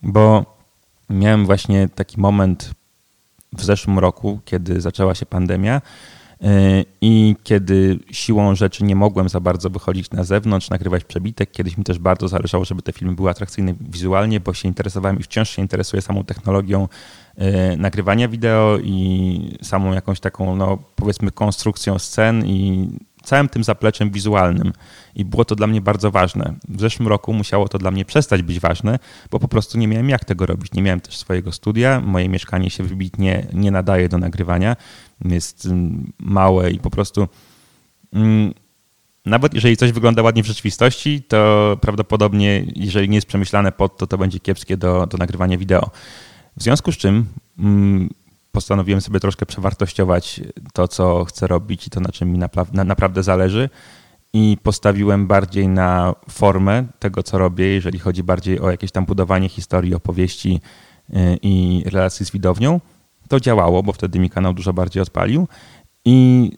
bo 0.03 0.45
miałem 1.09 1.45
właśnie 1.45 1.89
taki 1.95 2.21
moment 2.21 2.71
w 3.53 3.63
zeszłym 3.63 3.99
roku, 3.99 4.39
kiedy 4.45 4.81
zaczęła 4.81 5.15
się 5.15 5.25
pandemia 5.25 5.81
y, 6.43 6.45
i 7.01 7.35
kiedy 7.43 7.99
siłą 8.11 8.55
rzeczy 8.55 8.83
nie 8.83 8.95
mogłem 8.95 9.29
za 9.29 9.39
bardzo 9.39 9.69
wychodzić 9.69 10.11
na 10.11 10.23
zewnątrz, 10.23 10.69
nagrywać 10.69 11.03
przebitek. 11.03 11.51
Kiedyś 11.51 11.77
mi 11.77 11.83
też 11.83 11.99
bardzo 11.99 12.27
zależało, 12.27 12.65
żeby 12.65 12.81
te 12.81 12.93
filmy 12.93 13.15
były 13.15 13.29
atrakcyjne 13.29 13.73
wizualnie, 13.81 14.39
bo 14.39 14.53
się 14.53 14.67
interesowałem 14.67 15.19
i 15.19 15.23
wciąż 15.23 15.49
się 15.49 15.61
interesuję 15.61 16.01
samą 16.01 16.23
technologią 16.23 16.87
y, 17.37 17.77
nagrywania 17.77 18.27
wideo 18.27 18.77
i 18.83 19.57
samą 19.61 19.93
jakąś 19.93 20.19
taką, 20.19 20.55
no 20.55 20.77
powiedzmy, 20.95 21.31
konstrukcją 21.31 21.99
scen 21.99 22.45
i 22.45 22.89
całym 23.29 23.49
tym 23.49 23.63
zapleczem 23.63 24.11
wizualnym. 24.11 24.73
I 25.15 25.25
było 25.25 25.45
to 25.45 25.55
dla 25.55 25.67
mnie 25.67 25.81
bardzo 25.81 26.11
ważne. 26.11 26.53
W 26.69 26.79
zeszłym 26.79 27.07
roku 27.07 27.33
musiało 27.33 27.67
to 27.67 27.77
dla 27.77 27.91
mnie 27.91 28.05
przestać 28.05 28.41
być 28.41 28.59
ważne, 28.59 28.99
bo 29.31 29.39
po 29.39 29.47
prostu 29.47 29.77
nie 29.77 29.87
miałem 29.87 30.09
jak 30.09 30.25
tego 30.25 30.45
robić. 30.45 30.73
Nie 30.73 30.81
miałem 30.81 31.01
też 31.01 31.17
swojego 31.17 31.51
studia, 31.51 32.01
moje 32.01 32.29
mieszkanie 32.29 32.69
się 32.69 32.83
wybitnie 32.83 33.47
nie 33.53 33.71
nadaje 33.71 34.09
do 34.09 34.17
nagrywania, 34.17 34.75
jest 35.25 35.65
mm, 35.65 36.11
małe 36.19 36.71
i 36.71 36.79
po 36.79 36.89
prostu. 36.89 37.27
Mm, 38.13 38.53
nawet 39.25 39.53
jeżeli 39.53 39.77
coś 39.77 39.91
wygląda 39.91 40.21
ładnie 40.21 40.43
w 40.43 40.45
rzeczywistości, 40.45 41.21
to 41.21 41.77
prawdopodobnie, 41.81 42.65
jeżeli 42.75 43.09
nie 43.09 43.17
jest 43.17 43.27
przemyślane 43.27 43.71
pod 43.71 43.97
to, 43.97 44.07
to 44.07 44.17
będzie 44.17 44.39
kiepskie 44.39 44.77
do, 44.77 45.07
do 45.07 45.17
nagrywania 45.17 45.57
wideo. 45.57 45.91
W 46.57 46.63
związku 46.63 46.91
z 46.91 46.97
czym 46.97 47.25
mm, 47.59 48.09
postanowiłem 48.51 49.01
sobie 49.01 49.19
troszkę 49.19 49.45
przewartościować 49.45 50.41
to, 50.73 50.87
co 50.87 51.25
chcę 51.25 51.47
robić 51.47 51.87
i 51.87 51.89
to, 51.89 51.99
na 51.99 52.09
czym 52.09 52.31
mi 52.31 52.39
na, 52.39 52.49
naprawdę 52.85 53.23
zależy. 53.23 53.69
I 54.33 54.57
postawiłem 54.63 55.27
bardziej 55.27 55.67
na 55.67 56.15
formę 56.29 56.85
tego, 56.99 57.23
co 57.23 57.37
robię, 57.37 57.65
jeżeli 57.65 57.99
chodzi 57.99 58.23
bardziej 58.23 58.59
o 58.59 58.71
jakieś 58.71 58.91
tam 58.91 59.05
budowanie 59.05 59.49
historii, 59.49 59.95
opowieści 59.95 60.61
y, 61.09 61.13
i 61.41 61.83
relacji 61.85 62.25
z 62.25 62.31
widownią. 62.31 62.79
To 63.27 63.39
działało, 63.39 63.83
bo 63.83 63.93
wtedy 63.93 64.19
mi 64.19 64.29
kanał 64.29 64.53
dużo 64.53 64.73
bardziej 64.73 65.03
odpalił. 65.03 65.47
I 66.05 66.51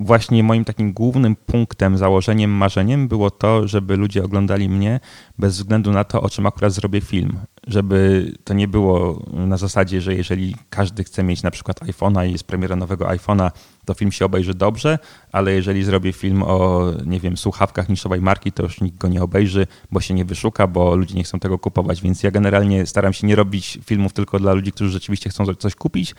właśnie 0.00 0.42
moim 0.42 0.64
takim 0.64 0.92
głównym 0.92 1.36
punktem, 1.36 1.98
założeniem, 1.98 2.50
marzeniem 2.50 3.08
było 3.08 3.30
to, 3.30 3.68
żeby 3.68 3.96
ludzie 3.96 4.24
oglądali 4.24 4.68
mnie 4.68 5.00
bez 5.38 5.56
względu 5.56 5.92
na 5.92 6.04
to, 6.04 6.22
o 6.22 6.30
czym 6.30 6.46
akurat 6.46 6.72
zrobię 6.72 7.00
film. 7.00 7.38
Żeby 7.66 8.32
to 8.44 8.54
nie 8.54 8.68
było 8.68 9.22
na 9.32 9.56
zasadzie, 9.56 10.00
że 10.00 10.14
jeżeli 10.14 10.56
każdy 10.70 11.04
chce 11.04 11.22
mieć 11.22 11.42
na 11.42 11.50
przykład 11.50 11.80
iPhone'a 11.80 12.28
i 12.28 12.32
jest 12.32 12.44
premiera 12.44 12.76
nowego 12.76 13.04
iPhone'a, 13.04 13.50
to 13.84 13.94
film 13.94 14.12
się 14.12 14.24
obejrzy 14.24 14.54
dobrze, 14.54 14.98
ale 15.32 15.52
jeżeli 15.52 15.84
zrobię 15.84 16.12
film 16.12 16.42
o, 16.42 16.86
nie 17.06 17.20
wiem, 17.20 17.36
słuchawkach 17.36 17.88
niszowej 17.88 18.20
marki, 18.20 18.52
to 18.52 18.62
już 18.62 18.80
nikt 18.80 18.98
go 18.98 19.08
nie 19.08 19.22
obejrzy, 19.22 19.66
bo 19.90 20.00
się 20.00 20.14
nie 20.14 20.24
wyszuka, 20.24 20.66
bo 20.66 20.96
ludzie 20.96 21.14
nie 21.14 21.24
chcą 21.24 21.40
tego 21.40 21.58
kupować. 21.58 22.02
Więc 22.02 22.22
ja 22.22 22.30
generalnie 22.30 22.86
staram 22.86 23.12
się 23.12 23.26
nie 23.26 23.36
robić 23.36 23.78
filmów 23.84 24.12
tylko 24.12 24.38
dla 24.38 24.52
ludzi, 24.52 24.72
którzy 24.72 24.90
rzeczywiście 24.90 25.30
chcą 25.30 25.54
coś 25.54 25.74
kupić, 25.74 26.14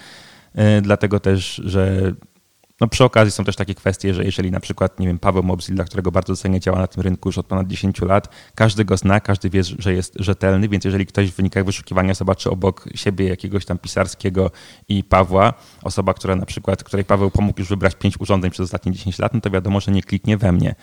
e, 0.55 0.81
dlatego 0.81 1.19
też, 1.19 1.61
że 1.65 2.13
no 2.81 2.87
przy 2.87 3.03
okazji 3.03 3.31
są 3.31 3.43
też 3.43 3.55
takie 3.55 3.75
kwestie, 3.75 4.13
że 4.13 4.25
jeżeli 4.25 4.51
na 4.51 4.59
przykład, 4.59 4.99
nie 4.99 5.07
wiem, 5.07 5.19
Paweł 5.19 5.43
Mobsil, 5.43 5.75
dla 5.75 5.85
którego 5.85 6.11
bardzo 6.11 6.35
cenię, 6.35 6.59
działa 6.59 6.79
na 6.79 6.87
tym 6.87 7.03
rynku 7.03 7.29
już 7.29 7.37
od 7.37 7.45
ponad 7.45 7.67
10 7.67 8.01
lat, 8.01 8.29
każdy 8.55 8.85
go 8.85 8.97
zna, 8.97 9.19
każdy 9.19 9.49
wie, 9.49 9.63
że 9.63 9.93
jest 9.93 10.13
rzetelny, 10.19 10.69
więc 10.69 10.85
jeżeli 10.85 11.05
ktoś 11.05 11.31
w 11.31 11.35
wynikach 11.35 11.65
wyszukiwania 11.65 12.13
zobaczy 12.13 12.49
obok 12.49 12.89
siebie 12.95 13.27
jakiegoś 13.27 13.65
tam 13.65 13.77
pisarskiego 13.77 14.51
i 14.87 15.03
Pawła, 15.03 15.53
osoba, 15.83 16.13
która 16.13 16.35
na 16.35 16.45
przykład, 16.45 16.83
której 16.83 17.05
Paweł 17.05 17.31
pomógł 17.31 17.59
już 17.59 17.69
wybrać 17.69 17.95
pięć 17.95 18.19
urządzeń 18.19 18.51
przez 18.51 18.63
ostatnie 18.63 18.91
10 18.91 19.19
lat, 19.19 19.33
no 19.33 19.41
to 19.41 19.49
wiadomo, 19.49 19.79
że 19.79 19.91
nie 19.91 20.03
kliknie 20.03 20.37
we 20.37 20.51
mnie. 20.51 20.75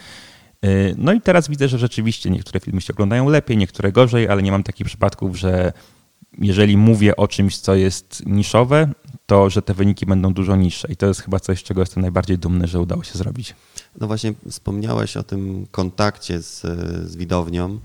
Y, 0.65 0.95
no 0.99 1.13
i 1.13 1.21
teraz 1.21 1.49
widzę, 1.49 1.69
że 1.69 1.79
rzeczywiście 1.79 2.31
niektóre 2.31 2.61
filmy 2.61 2.81
się 2.81 2.93
oglądają 2.93 3.29
lepiej, 3.29 3.57
niektóre 3.57 3.93
gorzej, 3.93 4.29
ale 4.29 4.43
nie 4.43 4.53
mam 4.53 4.63
takich 4.63 4.87
przypadków, 4.87 5.39
że 5.39 5.73
jeżeli 6.39 6.77
mówię 6.77 7.17
o 7.17 7.29
czymś, 7.29 7.59
co 7.59 7.75
jest 7.75 8.27
niszowe, 8.27 8.93
to, 9.29 9.51
że 9.51 9.63
te 9.63 9.75
wyniki 9.75 10.07
będą 10.07 10.35
dużo 10.35 10.57
niższe. 10.57 10.89
I 10.93 10.97
to 10.97 11.07
jest 11.07 11.21
chyba 11.21 11.41
coś, 11.41 11.61
z 11.61 11.63
czego 11.63 11.81
jestem 11.81 12.01
najbardziej 12.01 12.39
dumny, 12.39 12.67
że 12.67 12.81
udało 12.81 13.05
się 13.05 13.19
zrobić. 13.19 13.55
No 14.01 14.07
właśnie 14.07 14.35
wspomniałeś 14.51 15.17
o 15.17 15.23
tym 15.23 15.67
kontakcie 15.71 16.43
z, 16.43 16.61
z 17.11 17.17
widownią. 17.17 17.79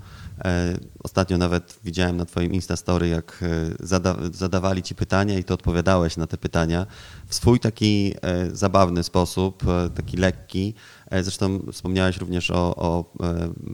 E, 0.44 0.78
ostatnio 1.02 1.38
nawet 1.38 1.78
widziałem 1.84 2.16
na 2.16 2.24
Twoim 2.24 2.54
Instastory, 2.54 3.08
jak 3.08 3.42
e, 3.42 3.86
zada, 3.86 4.16
zadawali 4.32 4.82
Ci 4.82 4.94
pytania 4.94 5.38
i 5.38 5.44
Ty 5.44 5.54
odpowiadałeś 5.54 6.16
na 6.16 6.26
te 6.26 6.36
pytania 6.36 6.86
w 7.26 7.34
swój 7.34 7.60
taki 7.60 8.14
e, 8.22 8.56
zabawny 8.56 9.02
sposób, 9.02 9.62
taki 9.94 10.16
lekki. 10.16 10.74
Zresztą 11.22 11.60
wspomniałeś 11.72 12.16
również 12.16 12.50
o, 12.50 12.76
o 12.76 13.12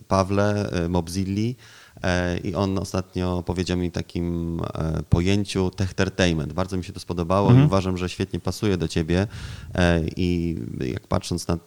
Pawle 0.08 0.70
Mobzilli 0.88 1.56
i 2.45 2.54
on 2.54 2.78
ostatnio 2.78 3.42
powiedział 3.47 3.78
mi 3.78 3.90
takim 3.90 4.61
pojęciu 5.09 5.71
techtertainment. 5.71 6.52
Bardzo 6.52 6.76
mi 6.76 6.85
się 6.85 6.92
to 6.92 7.00
spodobało 7.00 7.49
mhm. 7.49 7.64
i 7.64 7.66
uważam, 7.66 7.97
że 7.97 8.09
świetnie 8.09 8.40
pasuje 8.40 8.76
do 8.76 8.88
Ciebie 8.88 9.26
i 10.16 10.57
jak 10.80 11.07
patrząc 11.07 11.49
na 11.49 11.59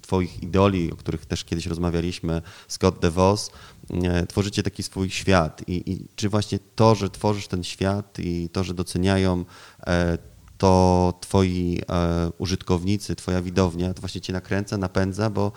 Twoich 0.00 0.42
idoli, 0.42 0.92
o 0.92 0.96
których 0.96 1.26
też 1.26 1.44
kiedyś 1.44 1.66
rozmawialiśmy, 1.66 2.42
Scott 2.68 2.98
DeVos, 2.98 3.50
e, 3.90 4.26
tworzycie 4.26 4.62
taki 4.62 4.82
swój 4.82 5.10
świat. 5.10 5.62
I, 5.68 5.92
I, 5.92 6.06
czy 6.16 6.28
właśnie 6.28 6.58
to, 6.74 6.94
że 6.94 7.10
tworzysz 7.10 7.48
ten 7.48 7.64
świat 7.64 8.18
i 8.18 8.48
to, 8.52 8.64
że 8.64 8.74
doceniają 8.74 9.44
e, 9.86 10.18
to 10.58 11.14
Twoi 11.20 11.82
e, 11.90 12.30
użytkownicy, 12.38 13.16
Twoja 13.16 13.42
widownia, 13.42 13.94
to 13.94 14.00
właśnie 14.00 14.20
Cię 14.20 14.32
nakręca, 14.32 14.78
napędza, 14.78 15.30
bo 15.30 15.52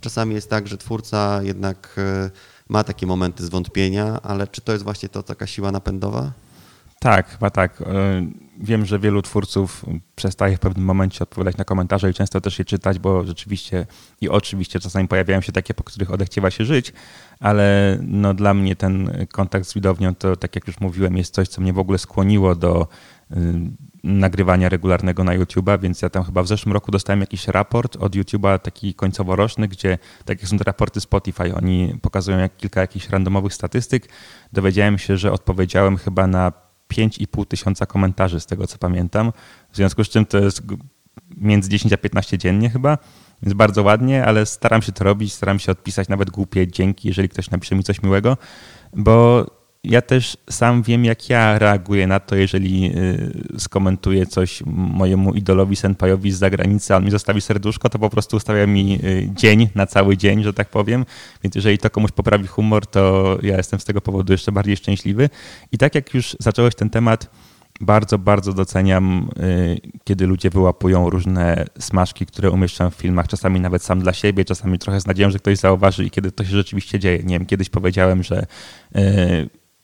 czasami 0.00 0.34
jest 0.34 0.50
tak, 0.50 0.68
że 0.68 0.78
twórca 0.78 1.42
jednak 1.42 2.00
ma 2.68 2.84
takie 2.84 3.06
momenty 3.06 3.46
zwątpienia, 3.46 4.22
ale 4.22 4.46
czy 4.46 4.60
to 4.60 4.72
jest 4.72 4.84
właśnie 4.84 5.08
to 5.08 5.22
taka 5.22 5.46
siła 5.46 5.72
napędowa? 5.72 6.32
Tak, 7.00 7.30
chyba 7.30 7.50
tak. 7.50 7.82
Wiem, 8.60 8.86
że 8.86 8.98
wielu 8.98 9.22
twórców 9.22 9.84
przestaje 10.16 10.56
w 10.56 10.60
pewnym 10.60 10.84
momencie 10.84 11.22
odpowiadać 11.22 11.56
na 11.56 11.64
komentarze 11.64 12.10
i 12.10 12.14
często 12.14 12.40
też 12.40 12.58
je 12.58 12.64
czytać, 12.64 12.98
bo 12.98 13.24
rzeczywiście 13.24 13.86
i 14.20 14.28
oczywiście 14.28 14.80
czasami 14.80 15.08
pojawiają 15.08 15.40
się 15.40 15.52
takie, 15.52 15.74
po 15.74 15.84
których 15.84 16.10
odechciewa 16.10 16.50
się 16.50 16.64
żyć, 16.64 16.92
ale 17.40 17.98
no 18.02 18.34
dla 18.34 18.54
mnie 18.54 18.76
ten 18.76 19.26
kontakt 19.32 19.66
z 19.66 19.74
widownią 19.74 20.14
to, 20.14 20.36
tak 20.36 20.54
jak 20.54 20.66
już 20.66 20.80
mówiłem, 20.80 21.16
jest 21.16 21.34
coś, 21.34 21.48
co 21.48 21.60
mnie 21.60 21.72
w 21.72 21.78
ogóle 21.78 21.98
skłoniło 21.98 22.54
do 22.54 22.88
y, 23.30 23.36
nagrywania 24.04 24.68
regularnego 24.68 25.24
na 25.24 25.38
YouTube'a, 25.38 25.80
więc 25.80 26.02
ja 26.02 26.10
tam 26.10 26.24
chyba 26.24 26.42
w 26.42 26.48
zeszłym 26.48 26.72
roku 26.72 26.90
dostałem 26.90 27.20
jakiś 27.20 27.48
raport 27.48 27.96
od 27.96 28.16
YouTube'a, 28.16 28.58
taki 28.58 28.94
końcowo-roczny, 28.94 29.68
gdzie 29.68 29.98
tak 30.24 30.40
jak 30.40 30.50
są 30.50 30.58
te 30.58 30.64
raporty 30.64 31.00
Spotify, 31.00 31.54
oni 31.54 31.94
pokazują 32.02 32.38
jak 32.38 32.56
kilka 32.56 32.80
jakichś 32.80 33.08
randomowych 33.08 33.54
statystyk. 33.54 34.08
Dowiedziałem 34.52 34.98
się, 34.98 35.16
że 35.16 35.32
odpowiedziałem 35.32 35.96
chyba 35.96 36.26
na 36.26 36.52
5,5 36.92 37.46
tysiąca 37.46 37.86
komentarzy 37.86 38.40
z 38.40 38.46
tego 38.46 38.66
co 38.66 38.78
pamiętam. 38.78 39.32
W 39.72 39.76
związku 39.76 40.04
z 40.04 40.08
czym 40.08 40.26
to 40.26 40.38
jest 40.38 40.62
między 41.36 41.70
10 41.70 41.92
a 41.92 41.96
15 41.96 42.38
dziennie 42.38 42.70
chyba, 42.70 42.98
więc 43.42 43.54
bardzo 43.54 43.82
ładnie, 43.82 44.24
ale 44.24 44.46
staram 44.46 44.82
się 44.82 44.92
to 44.92 45.04
robić, 45.04 45.32
staram 45.32 45.58
się 45.58 45.72
odpisać 45.72 46.08
nawet 46.08 46.30
głupie 46.30 46.68
dzięki, 46.68 47.08
jeżeli 47.08 47.28
ktoś 47.28 47.50
napisze 47.50 47.74
mi 47.74 47.84
coś 47.84 48.02
miłego, 48.02 48.36
bo 48.92 49.46
ja 49.84 50.02
też 50.02 50.36
sam 50.50 50.82
wiem, 50.82 51.04
jak 51.04 51.28
ja 51.28 51.58
reaguję 51.58 52.06
na 52.06 52.20
to, 52.20 52.36
jeżeli 52.36 52.92
y, 52.96 53.58
skomentuję 53.58 54.26
coś 54.26 54.62
mojemu 54.66 55.34
idolowi 55.34 55.76
Senpajowi 55.76 56.32
z 56.32 56.38
zagranicy, 56.38 56.94
a 56.94 56.96
on 56.96 57.04
mi 57.04 57.10
zostawi 57.10 57.40
serduszko, 57.40 57.88
to 57.88 57.98
po 57.98 58.10
prostu 58.10 58.36
ustawia 58.36 58.66
mi 58.66 59.00
y, 59.04 59.30
dzień 59.34 59.68
na 59.74 59.86
cały 59.86 60.16
dzień, 60.16 60.42
że 60.42 60.52
tak 60.52 60.68
powiem. 60.68 61.06
Więc 61.42 61.54
jeżeli 61.54 61.78
to 61.78 61.90
komuś 61.90 62.12
poprawi 62.12 62.46
humor, 62.46 62.86
to 62.86 63.38
ja 63.42 63.56
jestem 63.56 63.80
z 63.80 63.84
tego 63.84 64.00
powodu 64.00 64.32
jeszcze 64.32 64.52
bardziej 64.52 64.76
szczęśliwy. 64.76 65.30
I 65.72 65.78
tak 65.78 65.94
jak 65.94 66.14
już 66.14 66.36
zacząłeś 66.40 66.74
ten 66.74 66.90
temat, 66.90 67.30
bardzo, 67.80 68.18
bardzo 68.18 68.52
doceniam, 68.52 69.30
y, 69.42 69.80
kiedy 70.04 70.26
ludzie 70.26 70.50
wyłapują 70.50 71.10
różne 71.10 71.64
smaczki, 71.78 72.26
które 72.26 72.50
umieszczam 72.50 72.90
w 72.90 72.94
filmach, 72.94 73.28
czasami 73.28 73.60
nawet 73.60 73.82
sam 73.82 74.00
dla 74.00 74.12
siebie, 74.12 74.44
czasami 74.44 74.78
trochę 74.78 75.00
z 75.00 75.06
nadzieją, 75.06 75.30
że 75.30 75.38
ktoś 75.38 75.58
zauważy 75.58 76.04
i 76.04 76.10
kiedy 76.10 76.32
to 76.32 76.44
się 76.44 76.50
rzeczywiście 76.50 76.98
dzieje. 76.98 77.18
Nie 77.18 77.38
wiem, 77.38 77.46
kiedyś 77.46 77.70
powiedziałem, 77.70 78.22
że 78.22 78.46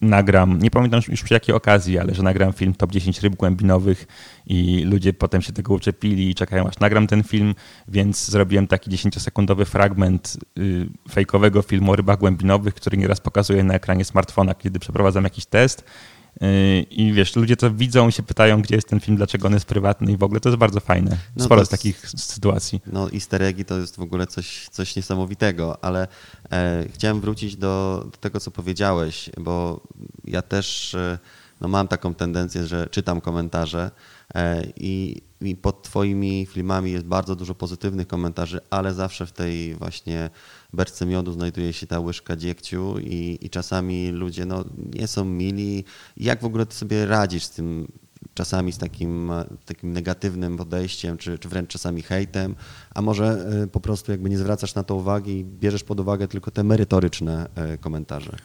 nagram, 0.05 0.59
nie 0.63 0.71
pamiętam 0.71 1.01
już 1.09 1.23
przy 1.23 1.35
jakiej 1.35 1.55
okazji, 1.55 1.99
ale 1.99 2.15
że 2.15 2.23
nagram 2.23 2.53
film 2.53 2.75
Top 2.75 2.93
10 2.93 3.21
ryb 3.21 3.37
głębinowych 3.37 4.07
i 4.47 4.85
ludzie 4.85 5.13
potem 5.13 5.43
się 5.43 5.53
tego 5.53 5.75
uczepili 5.75 6.31
i 6.31 6.35
czekają 6.35 6.69
aż 6.69 6.79
nagram 6.79 7.07
ten 7.07 7.23
film, 7.23 7.55
więc 7.89 8.31
zrobiłem 8.31 8.67
taki 8.67 8.91
10-sekundowy 8.91 9.65
fragment 9.65 10.37
y, 10.59 10.87
fejkowego 11.11 11.63
filmu 11.63 11.93
o 11.93 11.97
rybach 11.97 12.19
głębinowych, 12.19 12.75
który 12.75 12.97
nieraz 12.97 13.21
pokazuję 13.21 13.65
na 13.65 13.75
ekranie 13.75 14.05
smartfona, 14.05 14.55
kiedy 14.55 14.79
przeprowadzam 14.79 15.25
jakiś 15.25 15.47
test. 15.47 15.85
Yy, 15.85 16.14
I 16.91 17.13
wiesz, 17.13 17.37
ludzie 17.37 17.57
to 17.57 17.71
widzą 17.71 18.09
i 18.09 18.13
się 18.13 18.23
pytają, 18.23 18.63
gdzie 18.63 18.75
jest 18.75 18.89
ten 18.89 19.01
film, 19.01 19.17
dlaczego 19.17 19.47
on 19.47 19.55
jest 19.55 19.67
prywatny 19.67 20.13
i 20.13 20.17
w 20.17 20.23
ogóle 20.23 20.41
to 20.41 20.49
jest 20.49 20.59
bardzo 20.59 20.81
fajne. 20.81 21.17
No 21.37 21.45
Sporo 21.45 21.65
z 21.65 21.69
takich 21.69 22.09
sytuacji. 22.17 22.81
No 22.87 23.13
easter 23.13 23.43
eggi 23.43 23.65
to 23.65 23.79
jest 23.79 23.97
w 23.97 24.01
ogóle 24.01 24.27
coś, 24.27 24.69
coś 24.69 24.97
niesamowitego, 24.97 25.85
ale 25.85 26.09
e, 26.51 26.87
chciałem 26.93 27.21
wrócić 27.21 27.57
do, 27.57 28.05
do, 28.13 28.19
tego, 28.19 28.41
co 28.41 28.51
powiedziałeś, 28.51 29.31
bo 29.39 29.81
ja 30.25 30.43
też 30.43 30.95
e, 30.95 31.19
no, 31.61 31.69
mam 31.69 31.89
taką 31.89 32.15
tendencję, 32.15 32.67
że 32.67 32.89
czytam 32.91 33.21
komentarze 33.21 33.91
e, 34.35 34.63
i, 34.77 35.23
i 35.41 35.57
pod 35.57 35.83
twoimi 35.83 36.47
filmami 36.47 36.93
jest 36.93 37.07
bardzo 37.07 37.37
dużo 37.37 37.55
pozytywnych 37.55 38.07
komentarzy, 38.07 38.61
ale 38.71 38.95
zawsze 38.95 39.27
w 39.27 39.33
tej 39.33 39.75
właśnie 39.75 40.31
beczce 40.73 41.07
miodu 41.07 41.33
znajduje 41.33 41.73
się 41.73 41.87
ta 41.87 42.01
łyżka 42.01 42.37
dziegciu 42.37 42.99
i, 42.99 43.39
i 43.41 43.51
czasami 43.51 44.11
ludzie 44.11 44.47
no, 44.47 44.65
nie 44.95 45.07
są 45.07 45.25
mili. 45.25 45.85
Jak 46.17 46.41
w 46.41 46.45
ogóle 46.45 46.67
ty 46.67 46.75
sobie 46.75 47.07
radzisz 47.07 47.45
z 47.45 47.51
tym 47.51 47.87
czasami 48.35 48.73
z 48.73 48.79
takim, 48.79 49.33
takim 49.65 49.93
negatywnym 49.93 50.57
podejściem, 50.57 51.19
czy, 51.19 51.39
czy 51.39 51.49
wręcz 51.49 51.71
czasami 51.71 52.03
hejtem, 52.03 52.55
a 52.95 53.03
może 53.03 53.47
y, 53.65 53.67
po 53.67 53.81
prostu 53.81 54.13
jakby 54.13 54.31
nie 54.31 54.39
zwracasz 54.39 54.75
na 54.75 54.83
to 54.83 54.95
uwagi 54.95 55.39
i 55.39 55.45
bierzesz 55.45 55.85
pod 55.85 56.01
uwagę 56.01 56.29
tylko 56.29 56.51
te 56.51 56.65
merytoryczne 56.65 57.49
y, 57.75 57.79
komentarze? 57.79 58.37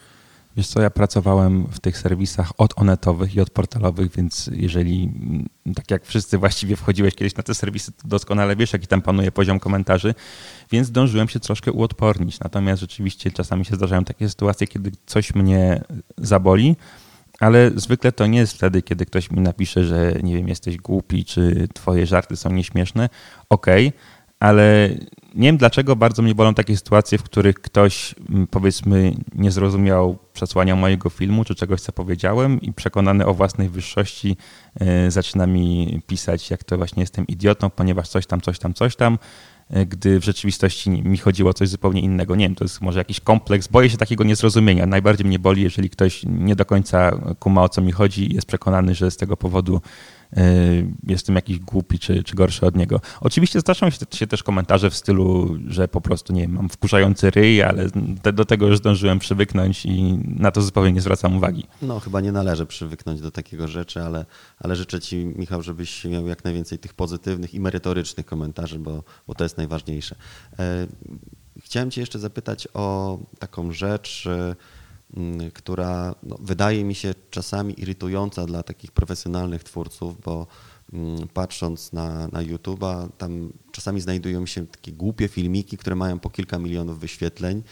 Wiesz 0.58 0.68
co, 0.68 0.82
ja 0.82 0.90
pracowałem 0.90 1.68
w 1.72 1.80
tych 1.80 1.98
serwisach 1.98 2.52
od 2.58 2.74
onetowych 2.76 3.36
i 3.36 3.42
od 3.42 3.50
portalowych, 3.50 4.12
więc 4.12 4.50
jeżeli, 4.54 5.04
mm, 5.04 5.76
tak 5.76 5.92
jak 5.92 6.06
wszyscy 6.06 6.38
właściwie 6.38 6.76
wchodziłeś 6.76 7.16
kiedyś 7.16 7.36
na 7.36 7.44
te 7.44 7.56
serwisy, 7.56 7.92
to 7.92 8.08
doskonale 8.08 8.56
wiesz, 8.56 8.74
jaki 8.74 8.88
tam 8.88 9.02
panuje 9.02 9.32
poziom 9.32 9.60
komentarzy, 9.60 10.16
więc 10.72 10.92
dążyłem 10.92 11.30
się 11.30 11.40
troszkę 11.40 11.72
uodpornić. 11.72 12.40
Natomiast 12.40 12.82
rzeczywiście 12.82 13.32
czasami 13.32 13.66
się 13.66 13.76
zdarzają 13.76 14.04
takie 14.04 14.30
sytuacje, 14.30 14.68
kiedy 14.68 14.92
coś 15.06 15.36
mnie 15.36 15.84
zaboli, 16.18 16.76
ale 17.40 17.72
zwykle 17.76 18.12
to 18.12 18.28
nie 18.28 18.40
jest 18.40 18.54
wtedy, 18.54 18.82
kiedy 18.82 19.06
ktoś 19.06 19.32
mi 19.32 19.42
napisze, 19.42 19.84
że 19.84 20.14
nie 20.24 20.38
wiem, 20.38 20.48
jesteś 20.48 20.78
głupi, 20.78 21.26
czy 21.26 21.68
twoje 21.74 22.06
żarty 22.06 22.36
są 22.36 22.52
nieśmieszne. 22.52 23.10
Okej, 23.50 23.88
okay, 23.88 24.00
ale 24.40 24.90
nie 25.36 25.48
wiem 25.48 25.58
dlaczego 25.58 25.96
bardzo 25.96 26.22
mnie 26.22 26.36
bolą 26.36 26.54
takie 26.54 26.78
sytuacje, 26.78 27.18
w 27.18 27.24
których 27.24 27.56
ktoś 27.56 28.16
mm, 28.30 28.48
powiedzmy 28.48 29.14
nie 29.36 29.52
zrozumiał 29.52 30.18
przesłania 30.34 30.76
mojego 30.76 31.10
filmu 31.10 31.44
czy 31.44 31.56
czegoś, 31.56 31.82
co 31.82 31.92
powiedziałem 31.92 32.62
i 32.62 32.74
przekonany 32.74 33.26
o 33.26 33.34
własnej 33.34 33.70
wyższości 33.70 34.38
e, 34.80 35.12
zaczyna 35.12 35.48
mi 35.48 36.02
pisać, 36.08 36.52
jak 36.52 36.64
to 36.64 36.78
właśnie 36.78 37.04
jestem 37.04 37.28
idiotą, 37.28 37.70
ponieważ 37.70 38.10
coś 38.10 38.26
tam, 38.26 38.42
coś 38.42 38.60
tam, 38.60 38.74
coś 38.74 38.96
tam, 38.96 39.18
e, 39.70 39.86
gdy 39.86 40.20
w 40.20 40.24
rzeczywistości 40.24 40.90
mi 40.90 41.18
chodziło 41.18 41.50
o 41.50 41.54
coś 41.54 41.70
zupełnie 41.70 42.02
innego. 42.02 42.36
Nie 42.36 42.46
wiem, 42.46 42.56
to 42.56 42.64
jest 42.64 42.82
może 42.82 43.00
jakiś 43.00 43.20
kompleks. 43.20 43.68
Boję 43.68 43.90
się 43.90 43.98
takiego 43.98 44.24
niezrozumienia. 44.24 44.86
Najbardziej 44.86 45.28
mnie 45.28 45.40
boli, 45.40 45.62
jeżeli 45.62 45.90
ktoś 45.90 46.22
nie 46.26 46.56
do 46.56 46.66
końca 46.66 47.12
kuma 47.40 47.64
o 47.64 47.70
co 47.70 47.82
mi 47.82 47.92
chodzi 47.92 48.32
i 48.32 48.36
jest 48.36 48.48
przekonany, 48.48 48.96
że 48.96 49.12
z 49.12 49.18
tego 49.18 49.38
powodu 49.38 49.82
jestem 51.08 51.36
jakiś 51.36 51.60
głupi 51.60 52.00
czy, 52.00 52.24
czy 52.24 52.36
gorszy 52.36 52.66
od 52.66 52.76
niego. 52.76 53.02
Oczywiście 53.22 53.60
zdarzają 53.60 53.90
się 54.14 54.28
też 54.28 54.44
komentarze 54.44 54.90
w 54.90 54.96
stylu, 54.96 55.58
że 55.68 55.88
po 55.88 56.02
prostu 56.02 56.34
nie 56.34 56.42
wiem, 56.42 56.52
mam 56.52 56.70
wkurzający 56.70 57.32
ryj, 57.32 57.64
ale 57.64 57.88
do 58.34 58.46
tego 58.46 58.68
już 58.68 58.78
zdążyłem 58.78 59.20
przywyknąć 59.20 59.86
i 59.86 60.20
na 60.26 60.52
to 60.52 60.62
zupełnie 60.62 60.92
nie 60.92 61.02
zwracam 61.02 61.38
uwagi. 61.38 61.68
No 61.82 62.00
chyba 62.00 62.22
nie 62.22 62.32
należy 62.32 62.66
przywyknąć 62.66 63.22
do 63.22 63.32
takiego 63.32 63.68
rzeczy, 63.68 64.02
ale, 64.02 64.26
ale 64.60 64.76
życzę 64.76 65.00
Ci 65.02 65.26
Michał, 65.26 65.62
żebyś 65.62 66.06
miał 66.06 66.28
jak 66.28 66.44
najwięcej 66.44 66.80
tych 66.80 66.94
pozytywnych 66.94 67.54
i 67.54 67.60
merytorycznych 67.60 68.26
komentarzy, 68.26 68.80
bo, 68.80 69.04
bo 69.28 69.36
to 69.36 69.44
jest 69.44 69.58
najważniejsze. 69.58 70.16
E, 70.60 70.88
chciałem 71.64 71.92
Cię 71.92 72.02
jeszcze 72.02 72.20
zapytać 72.20 72.68
o 72.74 73.20
taką 73.40 73.72
rzecz, 73.72 74.28
która 75.54 76.16
no, 76.24 76.38
wydaje 76.42 76.84
mi 76.84 76.96
się 76.96 77.14
czasami 77.30 77.82
irytująca 77.82 78.46
dla 78.46 78.64
takich 78.64 78.92
profesjonalnych 78.92 79.64
twórców, 79.64 80.22
bo 80.22 80.48
mm, 80.94 81.28
patrząc 81.28 81.94
na, 81.94 82.28
na 82.28 82.44
YouTube'a, 82.44 83.10
tam 83.18 83.54
czasami 83.72 84.02
znajdują 84.02 84.46
się 84.46 84.68
takie 84.68 84.92
głupie 84.92 85.28
filmiki, 85.28 85.78
które 85.78 85.96
mają 85.96 86.20
po 86.20 86.30
kilka 86.30 86.60
milionów 86.60 87.00
wyświetleń 87.00 87.64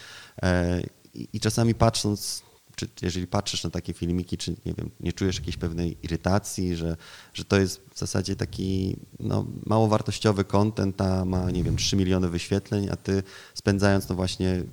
e, 0.42 0.82
i, 1.14 1.28
i 1.34 1.40
czasami 1.40 1.76
patrząc 1.76 2.48
czy 2.78 2.88
jeżeli 3.02 3.28
patrzysz 3.28 3.64
na 3.64 3.70
takie 3.70 3.94
filmiki, 3.94 4.38
czy 4.38 4.56
nie 4.66 4.74
wiem, 4.74 4.92
nie 5.00 5.14
czujesz 5.14 5.36
jakiejś 5.36 5.58
pewnej 5.58 5.98
irytacji, 6.04 6.76
że, 6.76 6.98
że 7.34 7.46
to 7.46 7.60
jest 7.60 7.82
w 7.94 8.00
zasadzie 8.00 8.36
taki 8.36 8.98
no, 9.20 9.46
mało 9.66 9.88
wartościowy 9.88 10.44
content, 10.44 11.02
a 11.02 11.26
ma, 11.26 11.52
nie 11.52 11.64
wiem, 11.64 11.78
3 11.78 11.96
miliony 11.96 12.30
wyświetleń, 12.30 12.90
a 12.90 12.96
ty 12.96 13.24
spędzając 13.54 14.10
no 14.10 14.16
właśnie 14.16 14.64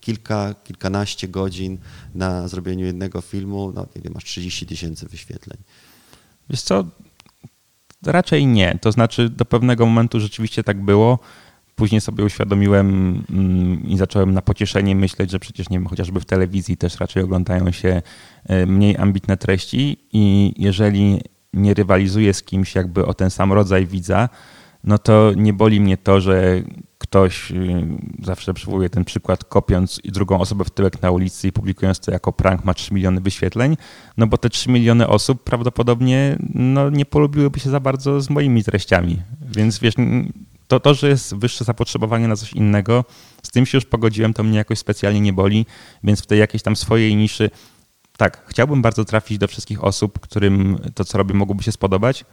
kilka, 0.00 0.54
kilkanaście 0.64 1.28
godzin 1.28 1.78
na 2.14 2.48
zrobieniu 2.48 2.86
jednego 2.86 3.20
filmu, 3.20 3.72
no 3.74 3.86
nie 3.96 4.02
wiem, 4.02 4.12
masz 4.14 4.24
30 4.24 4.66
tysięcy 4.66 5.08
wyświetleń. 5.08 5.58
Wiesz 6.50 6.62
co, 6.62 6.84
raczej 8.06 8.46
nie. 8.46 8.78
To 8.80 8.92
znaczy 8.92 9.28
do 9.28 9.44
pewnego 9.44 9.86
momentu 9.86 10.20
rzeczywiście 10.20 10.64
tak 10.64 10.84
było. 10.84 11.18
Później 11.74 12.00
sobie 12.00 12.24
uświadomiłem 12.24 12.88
mm, 13.30 13.86
i 13.88 13.98
zacząłem 13.98 14.34
na 14.34 14.42
pocieszenie 14.42 14.96
myśleć, 14.96 15.30
że 15.30 15.38
przecież 15.38 15.70
nie 15.70 15.78
wiem, 15.78 15.86
chociażby 15.86 16.20
w 16.20 16.24
telewizji 16.24 16.76
też 16.76 17.00
raczej 17.00 17.22
oglądają 17.22 17.72
się 17.72 18.02
e, 18.46 18.66
mniej 18.66 18.96
ambitne 18.96 19.36
treści 19.36 19.96
i 20.12 20.54
jeżeli 20.56 21.20
nie 21.52 21.74
rywalizuję 21.74 22.34
z 22.34 22.42
kimś 22.42 22.74
jakby 22.74 23.06
o 23.06 23.14
ten 23.14 23.30
sam 23.30 23.52
rodzaj 23.52 23.86
widza, 23.86 24.28
no 24.84 24.98
to 24.98 25.32
nie 25.36 25.52
boli 25.52 25.80
mnie 25.80 25.96
to, 25.96 26.20
że 26.20 26.62
ktoś, 27.10 27.50
y, 27.50 27.86
zawsze 28.22 28.54
przywołuję 28.54 28.90
ten 28.90 29.04
przykład, 29.04 29.44
kopiąc 29.44 30.00
drugą 30.04 30.40
osobę 30.40 30.64
w 30.64 30.70
tyłek 30.70 31.02
na 31.02 31.10
ulicy 31.10 31.48
i 31.48 31.52
publikując 31.52 32.00
to 32.00 32.10
jako 32.10 32.32
prank 32.32 32.64
ma 32.64 32.74
3 32.74 32.94
miliony 32.94 33.20
wyświetleń, 33.20 33.76
no 34.16 34.26
bo 34.26 34.38
te 34.38 34.50
3 34.50 34.70
miliony 34.70 35.08
osób 35.08 35.44
prawdopodobnie 35.44 36.38
no, 36.54 36.90
nie 36.90 37.04
polubiłyby 37.04 37.60
się 37.60 37.70
za 37.70 37.80
bardzo 37.80 38.20
z 38.20 38.30
moimi 38.30 38.64
treściami. 38.64 39.22
Więc 39.40 39.78
wiesz, 39.78 39.94
to, 40.68 40.80
to, 40.80 40.94
że 40.94 41.08
jest 41.08 41.34
wyższe 41.34 41.64
zapotrzebowanie 41.64 42.28
na 42.28 42.36
coś 42.36 42.52
innego, 42.52 43.04
z 43.42 43.50
tym 43.50 43.66
się 43.66 43.78
już 43.78 43.84
pogodziłem, 43.84 44.34
to 44.34 44.42
mnie 44.42 44.58
jakoś 44.58 44.78
specjalnie 44.78 45.20
nie 45.20 45.32
boli, 45.32 45.66
więc 46.04 46.22
w 46.22 46.26
tej 46.26 46.38
jakiejś 46.38 46.62
tam 46.62 46.76
swojej 46.76 47.16
niszy, 47.16 47.50
tak, 48.16 48.44
chciałbym 48.48 48.82
bardzo 48.82 49.04
trafić 49.04 49.38
do 49.38 49.48
wszystkich 49.48 49.84
osób, 49.84 50.20
którym 50.20 50.78
to, 50.94 51.04
co 51.04 51.18
robię, 51.18 51.34
mogłoby 51.34 51.62
się 51.62 51.72
spodobać, 51.72 52.24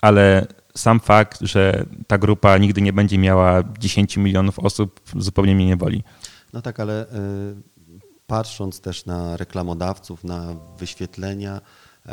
ale 0.00 0.46
sam 0.76 1.00
fakt, 1.00 1.38
że 1.40 1.86
ta 2.06 2.18
grupa 2.18 2.58
nigdy 2.58 2.82
nie 2.82 2.92
będzie 2.92 3.18
miała 3.18 3.62
10 3.78 4.16
milionów 4.16 4.58
osób, 4.58 5.00
zupełnie 5.16 5.54
mnie 5.54 5.66
nie 5.66 5.76
boli. 5.76 6.04
No 6.52 6.62
tak, 6.62 6.80
ale 6.80 7.06
y, 7.06 7.06
patrząc 8.26 8.80
też 8.80 9.06
na 9.06 9.36
reklamodawców, 9.36 10.24
na 10.24 10.54
wyświetlenia, 10.78 11.60
y, 12.06 12.10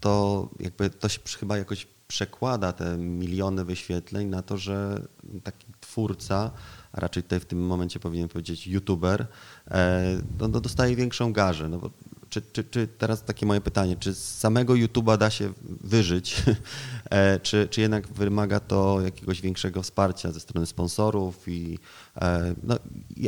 to 0.00 0.48
jakby 0.60 0.90
to 0.90 1.08
się 1.08 1.20
chyba 1.38 1.58
jakoś 1.58 1.86
przekłada 2.10 2.72
te 2.72 2.98
miliony 2.98 3.64
wyświetleń 3.64 4.28
na 4.28 4.42
to, 4.42 4.56
że 4.56 5.02
taki 5.42 5.66
twórca, 5.80 6.50
a 6.92 7.00
raczej 7.00 7.22
tutaj 7.22 7.40
w 7.40 7.44
tym 7.44 7.66
momencie 7.66 8.00
powinien 8.00 8.28
powiedzieć 8.28 8.66
youtuber, 8.66 9.26
e, 9.70 10.02
no, 10.38 10.48
no 10.48 10.60
dostaje 10.60 10.96
większą 10.96 11.32
garzę. 11.32 11.68
No 11.68 11.78
bo 11.78 11.90
czy, 12.30 12.42
czy, 12.52 12.64
czy 12.64 12.88
teraz 12.98 13.24
takie 13.24 13.46
moje 13.46 13.60
pytanie, 13.60 13.96
czy 13.96 14.14
z 14.14 14.38
samego 14.38 14.74
YouTube'a 14.74 15.18
da 15.18 15.30
się 15.30 15.52
wyżyć, 15.66 16.42
e, 17.10 17.40
czy, 17.40 17.68
czy 17.70 17.80
jednak 17.80 18.08
wymaga 18.08 18.60
to 18.60 19.00
jakiegoś 19.00 19.40
większego 19.40 19.82
wsparcia 19.82 20.32
ze 20.32 20.40
strony 20.40 20.66
sponsorów 20.66 21.48
i 21.48 21.78
e, 22.16 22.54
no, 22.62 22.76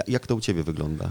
jak 0.08 0.26
to 0.26 0.34
u 0.34 0.40
Ciebie 0.40 0.62
wygląda? 0.62 1.10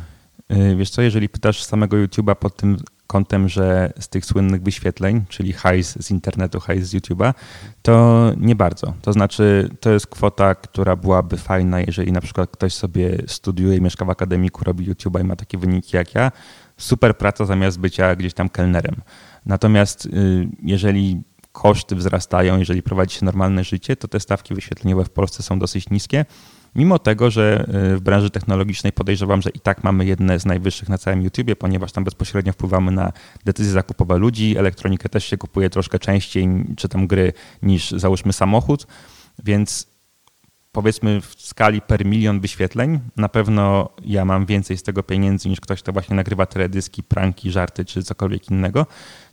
Wiesz 0.77 0.89
co, 0.89 1.01
jeżeli 1.01 1.29
pytasz 1.29 1.63
samego 1.63 1.98
YouTube'a 1.98 2.36
pod 2.36 2.55
tym 2.55 2.77
kątem, 3.12 3.50
że 3.50 3.94
z 4.00 4.10
tych 4.10 4.25
słynnych 4.25 4.63
wyświetleń, 4.63 5.25
czyli 5.30 5.53
hajs 5.53 5.98
z 6.00 6.12
internetu, 6.12 6.60
hajs 6.60 6.88
z 6.88 6.94
YouTube'a, 6.94 7.34
to 7.82 8.32
nie 8.38 8.56
bardzo. 8.56 8.94
To 9.01 9.13
znaczy, 9.13 9.70
to 9.80 9.91
jest 9.91 10.08
kwota, 10.08 10.56
która 10.56 10.96
byłaby 10.96 11.38
fajna, 11.38 11.80
jeżeli 11.82 12.12
na 12.12 12.22
przykład 12.22 12.50
ktoś 12.51 12.74
sobie 12.74 13.18
studiuje, 13.27 13.82
mieszka 13.82 14.06
w 14.06 14.10
akademiku, 14.10 14.63
robi 14.63 14.94
YouTube'a 14.94 15.22
i 15.22 15.24
ma 15.24 15.36
takie 15.36 15.58
wyniki 15.58 15.98
jak 15.98 16.15
ja. 16.15 16.32
Super 16.77 17.18
praca 17.18 17.46
zamiast 17.46 17.80
bycia 17.80 18.15
gdzieś 18.15 18.34
tam 18.34 18.50
kelnerem. 18.50 18.96
Natomiast 19.46 20.06
y, 20.06 20.10
jeżeli 20.63 21.22
koszty 21.51 21.96
wzrastają, 21.96 22.60
jeżeli 22.60 22.84
prowadzi 22.84 23.15
się 23.15 23.25
normalne 23.25 23.63
życie, 23.63 23.96
to 23.96 24.08
te 24.08 24.20
stawki 24.20 24.56
wyświetleniowe 24.56 25.06
w 25.06 25.10
Polsce 25.10 25.44
są 25.44 25.60
dosyć 25.60 25.89
niskie. 25.89 26.25
Mimo 26.75 27.00
tego, 27.00 27.32
że 27.32 27.66
y, 27.94 27.98
w 27.98 28.01
branży 28.01 28.30
technologicznej 28.30 28.94
podejrzewam, 28.94 29.42
że 29.42 29.50
i 29.50 29.60
tak 29.60 29.84
mamy 29.84 30.06
jedne 30.06 30.40
z 30.40 30.46
najwyższych 30.46 30.90
na 30.90 30.98
całym 30.98 31.22
YouTubie, 31.22 31.56
ponieważ 31.56 31.92
tam 31.92 32.04
bezpośrednio 32.04 32.54
wpływamy 32.54 32.92
na 32.92 33.12
decyzje 33.46 33.74
zakupowe 33.74 34.18
ludzi. 34.18 34.58
Elektronikę 34.58 35.10
też 35.10 35.25
się 35.25 35.38
kupuje 35.38 35.70
troszkę 35.70 36.00
częściej, 36.00 36.48
czy 36.78 36.90
tam 36.90 37.08
gry, 37.08 37.34
niż 37.62 37.92
załóżmy 37.92 38.34
samochód. 38.34 38.88
Więc 39.44 39.88
powiedzmy 40.72 41.22
w 41.22 41.36
skali 41.38 41.82
per 41.82 42.06
milion 42.06 42.40
wyświetleń, 42.40 43.00
na 43.18 43.30
pewno 43.30 43.90
ja 44.06 44.25
mam 44.25 44.46
więcej 44.46 44.78
z 44.78 44.84
tego 44.84 45.04
pieniędzy 45.04 45.50
niż 45.50 45.62
ktoś, 45.62 45.82
kto 45.82 45.94
właśnie 45.94 46.15
nagrywa 46.15 46.45
teledyski, 46.45 47.04
pranki, 47.04 47.52
żarty 47.52 47.86
czy 47.86 48.04
cokolwiek 48.04 48.52
innego. 48.52 48.86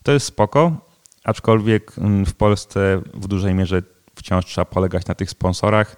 To 0.02 0.12
jest 0.12 0.26
spoko, 0.26 0.86
aczkolwiek 1.24 1.98
mm, 1.98 2.26
w 2.26 2.34
Polsce 2.34 3.02
w 3.14 3.28
dużej 3.28 3.54
mierze 3.54 3.82
wciąż 4.14 4.46
trzeba 4.46 4.64
polegać 4.64 5.06
na 5.06 5.14
tych 5.14 5.30
sponsorach 5.30 5.96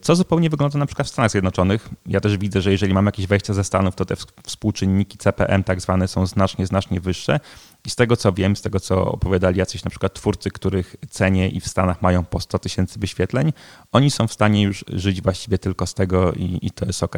co 0.00 0.16
zupełnie 0.16 0.50
wygląda 0.50 0.78
na 0.78 0.86
przykład 0.86 1.08
w 1.08 1.10
Stanach 1.10 1.30
Zjednoczonych. 1.30 1.88
Ja 2.06 2.20
też 2.20 2.38
widzę, 2.38 2.60
że 2.60 2.72
jeżeli 2.72 2.94
mamy 2.94 3.08
jakieś 3.08 3.26
wejścia 3.26 3.54
ze 3.54 3.64
Stanów, 3.64 3.94
to 3.94 4.04
te 4.04 4.16
współczynniki 4.42 5.18
CPM 5.18 5.64
tak 5.64 5.80
zwane 5.80 6.08
są 6.08 6.26
znacznie, 6.26 6.66
znacznie 6.66 7.00
wyższe. 7.00 7.40
I 7.84 7.90
z 7.90 7.96
tego 7.96 8.16
co 8.16 8.32
wiem, 8.32 8.56
z 8.56 8.62
tego 8.62 8.80
co 8.80 9.04
opowiadali 9.04 9.58
jacyś 9.58 9.84
na 9.84 9.90
przykład 9.90 10.14
twórcy, 10.14 10.50
których 10.50 10.96
cenię 11.10 11.48
i 11.48 11.60
w 11.60 11.68
Stanach 11.68 12.02
mają 12.02 12.24
po 12.24 12.40
100 12.40 12.58
tysięcy 12.58 12.98
wyświetleń, 12.98 13.52
oni 13.92 14.10
są 14.10 14.26
w 14.26 14.32
stanie 14.32 14.62
już 14.62 14.84
żyć 14.88 15.22
właściwie 15.22 15.58
tylko 15.58 15.86
z 15.86 15.94
tego 15.94 16.32
i, 16.32 16.58
i 16.62 16.70
to 16.70 16.86
jest 16.86 17.02
ok. 17.02 17.16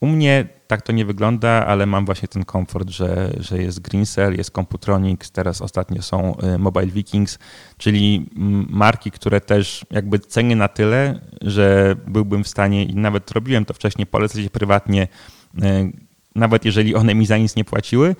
U 0.00 0.06
mnie 0.06 0.48
tak 0.66 0.82
to 0.82 0.92
nie 0.92 1.04
wygląda, 1.04 1.66
ale 1.66 1.86
mam 1.86 2.06
właśnie 2.06 2.28
ten 2.28 2.44
komfort, 2.44 2.88
że, 2.90 3.32
że 3.40 3.62
jest 3.62 3.80
Greencell, 3.80 4.36
jest 4.36 4.50
Computronics, 4.50 5.30
teraz 5.30 5.62
ostatnio 5.62 6.02
są 6.02 6.36
y, 6.54 6.58
Mobile 6.58 6.86
Vikings, 6.86 7.38
czyli 7.78 8.30
marki, 8.68 9.10
które 9.10 9.40
też 9.40 9.86
jakby 9.90 10.18
cenię 10.18 10.56
na 10.56 10.68
tyle, 10.68 11.20
że 11.42 11.96
byłbym 12.06 12.44
w 12.44 12.48
stanie 12.48 12.84
i 12.84 12.94
nawet 12.94 13.30
robiłem 13.30 13.64
to 13.64 13.74
wcześniej, 13.74 14.06
polecać 14.06 14.42
je 14.42 14.50
prywatnie, 14.50 15.08
y, 15.54 15.92
nawet 16.34 16.64
jeżeli 16.64 16.94
one 16.94 17.14
mi 17.14 17.26
za 17.26 17.38
nic 17.38 17.56
nie 17.56 17.64
płaciły. 17.64 18.16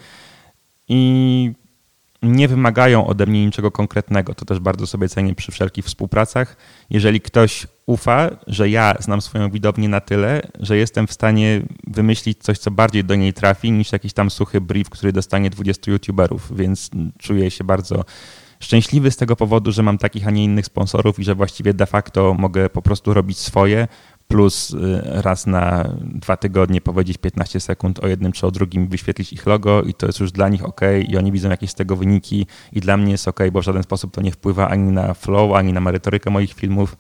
I 0.89 1.53
nie 2.33 2.49
wymagają 2.49 3.07
ode 3.07 3.27
mnie 3.27 3.47
niczego 3.47 3.71
konkretnego. 3.71 4.35
To 4.35 4.45
też 4.45 4.59
bardzo 4.59 4.87
sobie 4.87 5.09
cenię 5.09 5.35
przy 5.35 5.53
wszelkich 5.53 5.85
współpracach. 5.85 6.57
Jeżeli 6.91 7.21
ktoś 7.21 7.67
ufa, 7.87 8.31
że 8.47 8.71
ja 8.71 8.95
znam 9.01 9.21
swoją 9.21 9.51
widownię 9.51 9.89
na 9.89 10.01
tyle, 10.01 10.43
że 10.61 10.77
jestem 10.77 11.07
w 11.07 11.13
stanie 11.13 11.63
wymyślić 11.87 12.39
coś, 12.39 12.59
co 12.59 12.71
bardziej 12.71 13.05
do 13.05 13.15
niej 13.15 13.33
trafi, 13.33 13.73
niż 13.73 13.93
jakiś 13.93 14.13
tam 14.13 14.31
suchy 14.31 14.61
brief, 14.61 14.91
który 14.91 15.13
dostanie 15.13 15.51
20 15.51 15.91
youtuberów, 15.93 16.57
więc 16.57 16.91
czuję 17.19 17.51
się 17.51 17.65
bardzo 17.65 18.05
szczęśliwy 18.61 19.11
z 19.11 19.17
tego 19.17 19.37
powodu, 19.37 19.73
że 19.73 19.83
mam 19.83 19.99
takich, 19.99 20.29
a 20.29 20.31
nie 20.31 20.45
innych 20.45 20.67
sponsorów 20.67 21.19
i 21.19 21.25
że 21.25 21.35
właściwie 21.35 21.75
de 21.75 21.87
facto 21.87 22.35
mogę 22.35 22.71
po 22.71 22.83
prostu 22.83 23.15
robić 23.15 23.39
swoje, 23.39 23.89
plus 24.29 24.71
y, 24.71 24.77
raz 25.05 25.47
na 25.47 25.95
dwa 26.01 26.37
tygodnie 26.37 26.81
powiedzieć 26.81 27.19
15 27.19 27.61
sekund 27.61 28.05
o 28.05 28.09
jednym 28.09 28.33
czy 28.33 28.47
o 28.47 28.51
drugim, 28.51 28.89
wyświetlić 28.89 29.33
ich 29.33 29.47
logo 29.47 29.83
i 29.83 29.95
to 29.95 30.07
jest 30.07 30.21
już 30.21 30.33
dla 30.33 30.49
nich 30.49 30.65
ok 30.65 30.81
i 31.09 31.17
oni 31.17 31.33
widzą 31.33 31.51
jakieś 31.51 31.71
z 31.71 31.75
tego 31.75 31.97
wyniki 31.97 32.47
i 32.73 32.81
dla 32.81 32.97
mnie 32.97 33.13
jest 33.13 33.29
ok, 33.29 33.41
bo 33.53 33.61
w 33.61 33.65
żaden 33.65 33.83
sposób 33.83 34.15
to 34.15 34.23
nie 34.23 34.33
wpływa 34.33 34.69
ani 34.69 34.93
na 34.93 35.15
flow, 35.15 35.57
ani 35.57 35.73
na 35.73 35.81
merytorykę 35.81 36.31
moich 36.31 36.53
filmów, 36.53 36.97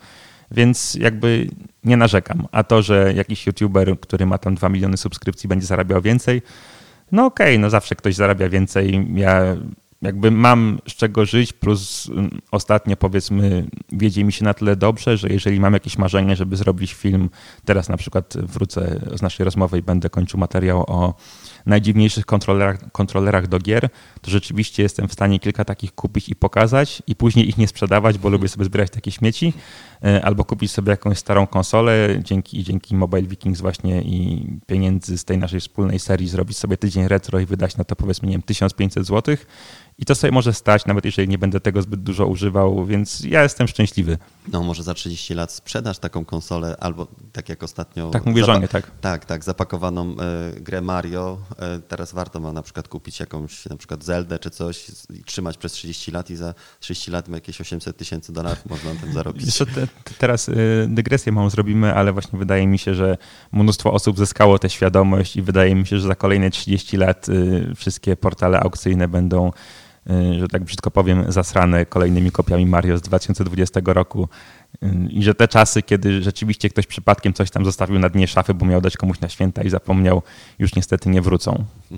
więc 0.50 0.94
jakby 0.94 1.48
nie 1.84 1.96
narzekam. 1.96 2.46
A 2.52 2.64
to, 2.64 2.82
że 2.82 3.12
jakiś 3.16 3.46
youtuber, 3.46 4.00
który 4.00 4.26
ma 4.26 4.38
tam 4.38 4.54
2 4.54 4.68
miliony 4.68 4.96
subskrypcji 4.96 5.48
będzie 5.48 5.66
zarabiał 5.66 6.02
więcej, 6.02 6.42
no 7.12 7.26
okej, 7.26 7.46
okay, 7.46 7.58
no 7.58 7.70
zawsze 7.70 7.94
ktoś 7.94 8.14
zarabia 8.14 8.48
więcej. 8.48 9.08
Ja 9.14 9.56
jakby 10.02 10.30
mam 10.30 10.78
z 10.88 10.92
czego 10.92 11.26
żyć, 11.26 11.52
plus 11.52 12.08
mm, 12.08 12.40
ostatnio 12.50 12.96
powiedzmy 12.96 13.66
wiedzie 13.92 14.24
mi 14.24 14.32
się 14.32 14.44
na 14.44 14.54
tyle 14.54 14.76
dobrze, 14.76 15.16
że 15.16 15.28
jeżeli 15.28 15.60
mam 15.60 15.72
jakieś 15.72 15.98
marzenie, 15.98 16.36
żeby 16.36 16.56
zrobić 16.56 16.94
film, 16.94 17.30
teraz 17.64 17.88
na 17.88 17.96
przykład 17.96 18.34
wrócę 18.36 19.00
z 19.14 19.22
naszej 19.22 19.44
rozmowy 19.44 19.78
i 19.78 19.82
będę 19.82 20.10
kończył 20.10 20.40
materiał 20.40 20.84
o 20.86 21.14
najdziwniejszych 21.66 22.26
kontrolerach, 22.26 22.92
kontrolerach 22.92 23.46
do 23.46 23.58
gier, 23.58 23.88
to 24.20 24.30
rzeczywiście 24.30 24.82
jestem 24.82 25.08
w 25.08 25.12
stanie 25.12 25.38
kilka 25.38 25.64
takich 25.64 25.94
kupić 25.94 26.28
i 26.28 26.36
pokazać 26.36 27.02
i 27.06 27.16
później 27.16 27.48
ich 27.48 27.58
nie 27.58 27.68
sprzedawać, 27.68 28.18
bo 28.18 28.28
lubię 28.28 28.48
sobie 28.48 28.64
zbierać 28.64 28.90
takie 28.90 29.10
śmieci, 29.10 29.52
e, 30.04 30.24
albo 30.24 30.44
kupić 30.44 30.70
sobie 30.70 30.90
jakąś 30.90 31.18
starą 31.18 31.46
konsolę, 31.46 32.20
dzięki, 32.22 32.64
dzięki 32.64 32.96
Mobile 32.96 33.22
Vikings 33.22 33.60
właśnie 33.60 34.02
i 34.02 34.46
pieniędzy 34.66 35.18
z 35.18 35.24
tej 35.24 35.38
naszej 35.38 35.60
wspólnej 35.60 35.98
serii 35.98 36.28
zrobić 36.28 36.58
sobie 36.58 36.76
tydzień 36.76 37.08
retro 37.08 37.40
i 37.40 37.46
wydać 37.46 37.76
na 37.76 37.84
to 37.84 37.96
powiedzmy, 37.96 38.28
nie 38.28 38.34
wiem, 38.34 38.42
1500 38.42 39.06
złotych 39.06 39.46
i 39.98 40.04
to 40.04 40.14
sobie 40.14 40.30
może 40.30 40.52
stać, 40.52 40.86
nawet 40.86 41.04
jeżeli 41.04 41.28
nie 41.28 41.38
będę 41.38 41.60
tego 41.60 41.82
zbyt 41.82 42.02
dużo 42.02 42.26
używał, 42.26 42.86
więc 42.86 43.20
ja 43.20 43.42
jestem 43.42 43.68
szczęśliwy. 43.68 44.18
No 44.52 44.62
może 44.62 44.82
za 44.82 44.94
30 44.94 45.34
lat 45.34 45.52
sprzedasz 45.52 45.98
taką 45.98 46.24
konsolę, 46.24 46.76
albo 46.80 47.06
tak 47.32 47.48
jak 47.48 47.62
ostatnio... 47.62 48.10
Tak 48.10 48.26
mówię 48.26 48.44
żonie, 48.44 48.68
tak? 48.68 48.90
Tak, 49.00 49.24
tak, 49.24 49.44
zapakowaną 49.44 50.16
y, 50.56 50.60
grę 50.60 50.80
Mario. 50.80 51.38
Y, 51.78 51.82
teraz 51.82 52.12
warto 52.12 52.40
ma 52.40 52.52
na 52.52 52.62
przykład 52.62 52.88
kupić 52.88 53.20
jakąś 53.20 53.66
na 53.66 53.76
przykład 53.76 54.04
Zeldę 54.04 54.38
czy 54.38 54.50
coś 54.50 54.86
i 55.10 55.24
trzymać 55.24 55.58
przez 55.58 55.72
30 55.72 56.10
lat 56.10 56.30
i 56.30 56.36
za 56.36 56.54
30 56.80 57.10
lat 57.10 57.28
ma 57.28 57.36
jakieś 57.36 57.60
800 57.60 57.96
tysięcy 57.96 58.32
dolarów 58.32 58.66
można 58.70 58.94
na 58.94 59.00
tym 59.00 59.12
zarobić. 59.12 59.58
Te, 59.58 59.86
teraz 60.18 60.48
y, 60.48 60.86
dygresję 60.88 61.32
małą 61.32 61.50
zrobimy, 61.50 61.94
ale 61.94 62.12
właśnie 62.12 62.38
wydaje 62.38 62.66
mi 62.66 62.78
się, 62.78 62.94
że 62.94 63.18
mnóstwo 63.52 63.92
osób 63.92 64.18
zyskało 64.18 64.58
tę 64.58 64.70
świadomość 64.70 65.36
i 65.36 65.42
wydaje 65.42 65.74
mi 65.74 65.86
się, 65.86 65.98
że 65.98 66.08
za 66.08 66.14
kolejne 66.14 66.50
30 66.50 66.96
lat 66.96 67.26
wszystkie 67.76 68.16
portale 68.16 68.60
aukcyjne 68.60 69.08
będą 69.08 69.50
Y, 69.50 69.85
że 70.38 70.48
tak 70.48 70.64
brzydko 70.64 70.90
powiem, 70.90 71.32
zasrane 71.32 71.86
kolejnymi 71.86 72.30
kopiami 72.30 72.66
Mario 72.66 72.98
z 72.98 73.02
2020 73.02 73.80
roku. 73.84 74.28
Y, 74.82 74.88
I 75.10 75.22
że 75.22 75.34
te 75.34 75.48
czasy, 75.48 75.82
kiedy 75.82 76.22
rzeczywiście 76.22 76.70
ktoś 76.70 76.86
przypadkiem 76.86 77.32
coś 77.32 77.50
tam 77.50 77.64
zostawił 77.64 77.98
na 77.98 78.08
dnie 78.08 78.28
szafy, 78.28 78.54
bo 78.54 78.66
miał 78.66 78.80
dać 78.80 78.96
komuś 78.96 79.20
na 79.20 79.28
święta 79.28 79.62
i 79.62 79.70
zapomniał, 79.70 80.22
już 80.58 80.74
niestety 80.74 81.08
nie 81.08 81.22
wrócą. 81.22 81.64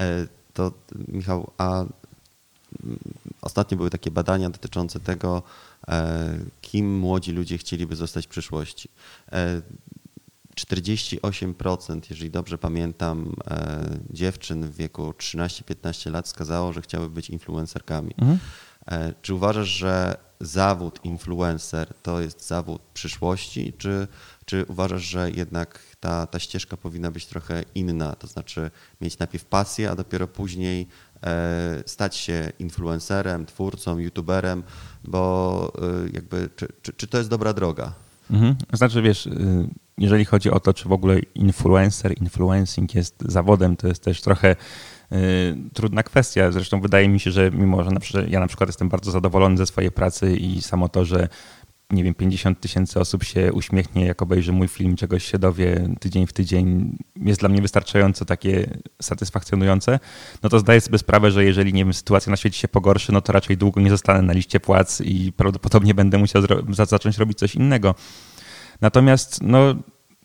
E, 0.00 0.26
to 0.54 0.72
Michał, 1.08 1.50
a 1.58 1.84
ostatnio 3.42 3.76
były 3.76 3.90
takie 3.90 4.10
badania 4.10 4.50
dotyczące 4.50 5.00
tego, 5.00 5.42
kim 6.60 6.98
młodzi 6.98 7.32
ludzie 7.32 7.58
chcieliby 7.58 7.96
zostać 7.96 8.26
w 8.26 8.28
przyszłości. 8.28 8.88
48%, 10.60 12.00
jeżeli 12.10 12.30
dobrze 12.30 12.58
pamiętam, 12.58 13.36
dziewczyn 14.10 14.64
w 14.64 14.76
wieku 14.76 15.10
13-15 15.10 16.10
lat 16.10 16.28
skazało, 16.28 16.72
że 16.72 16.82
chciały 16.82 17.10
być 17.10 17.30
influencerkami. 17.30 18.14
Mhm. 18.18 18.38
Czy 19.22 19.34
uważasz, 19.34 19.68
że 19.68 20.16
zawód 20.40 21.00
influencer 21.04 21.94
to 22.02 22.20
jest 22.20 22.46
zawód 22.46 22.82
przyszłości, 22.94 23.72
czy, 23.78 24.08
czy 24.44 24.64
uważasz, 24.68 25.02
że 25.02 25.30
jednak 25.30 25.80
ta, 26.00 26.26
ta 26.26 26.38
ścieżka 26.38 26.76
powinna 26.76 27.10
być 27.10 27.26
trochę 27.26 27.64
inna, 27.74 28.14
to 28.14 28.26
znaczy 28.26 28.70
mieć 29.00 29.18
najpierw 29.18 29.44
pasję, 29.44 29.90
a 29.90 29.94
dopiero 29.94 30.28
później 30.28 30.88
e, 31.22 31.82
stać 31.86 32.16
się 32.16 32.52
influencerem, 32.58 33.46
twórcą, 33.46 33.98
youtuberem, 33.98 34.62
bo 35.04 35.72
e, 35.78 36.10
jakby, 36.12 36.50
czy, 36.56 36.68
czy, 36.82 36.92
czy, 36.92 37.06
to 37.06 37.18
jest 37.18 37.30
dobra 37.30 37.52
droga? 37.52 37.92
Mhm. 38.30 38.56
Znaczy, 38.72 39.02
wiesz, 39.02 39.26
y, 39.26 39.68
jeżeli 39.98 40.24
chodzi 40.24 40.50
o 40.50 40.60
to, 40.60 40.74
czy 40.74 40.88
w 40.88 40.92
ogóle 40.92 41.18
influencer, 41.34 42.14
influencing 42.20 42.94
jest 42.94 43.14
zawodem, 43.28 43.76
to 43.76 43.88
jest 43.88 44.04
też 44.04 44.20
trochę 44.20 44.56
Y, 45.12 45.56
trudna 45.74 46.02
kwestia. 46.02 46.52
Zresztą 46.52 46.80
wydaje 46.80 47.08
mi 47.08 47.20
się, 47.20 47.30
że 47.30 47.50
mimo, 47.50 47.84
że 47.84 47.90
na 47.90 48.00
przykład, 48.00 48.28
ja 48.28 48.40
na 48.40 48.46
przykład 48.46 48.68
jestem 48.68 48.88
bardzo 48.88 49.10
zadowolony 49.10 49.56
ze 49.56 49.66
swojej 49.66 49.90
pracy 49.90 50.36
i 50.36 50.62
samo 50.62 50.88
to, 50.88 51.04
że 51.04 51.28
nie 51.90 52.04
wiem, 52.04 52.14
50 52.14 52.60
tysięcy 52.60 53.00
osób 53.00 53.24
się 53.24 53.52
uśmiechnie, 53.52 54.06
jak 54.06 54.22
obejrzy 54.22 54.52
mój 54.52 54.68
film, 54.68 54.96
czegoś 54.96 55.24
się 55.24 55.38
dowie 55.38 55.88
tydzień 56.00 56.26
w 56.26 56.32
tydzień, 56.32 56.96
jest 57.16 57.40
dla 57.40 57.48
mnie 57.48 57.62
wystarczająco 57.62 58.24
takie 58.24 58.78
satysfakcjonujące, 59.02 59.98
no 60.42 60.48
to 60.48 60.58
zdaję 60.58 60.80
sobie 60.80 60.98
sprawę, 60.98 61.30
że 61.30 61.44
jeżeli, 61.44 61.72
nie 61.72 61.84
wiem, 61.84 61.94
sytuacja 61.94 62.30
na 62.30 62.36
świecie 62.36 62.58
się 62.58 62.68
pogorszy, 62.68 63.12
no 63.12 63.20
to 63.20 63.32
raczej 63.32 63.56
długo 63.56 63.80
nie 63.80 63.90
zostanę 63.90 64.22
na 64.22 64.32
liście 64.32 64.60
płac 64.60 65.00
i 65.00 65.32
prawdopodobnie 65.32 65.94
będę 65.94 66.18
musiał 66.18 66.42
zacząć 66.70 67.18
robić 67.18 67.38
coś 67.38 67.54
innego. 67.54 67.94
Natomiast, 68.80 69.42
no, 69.42 69.74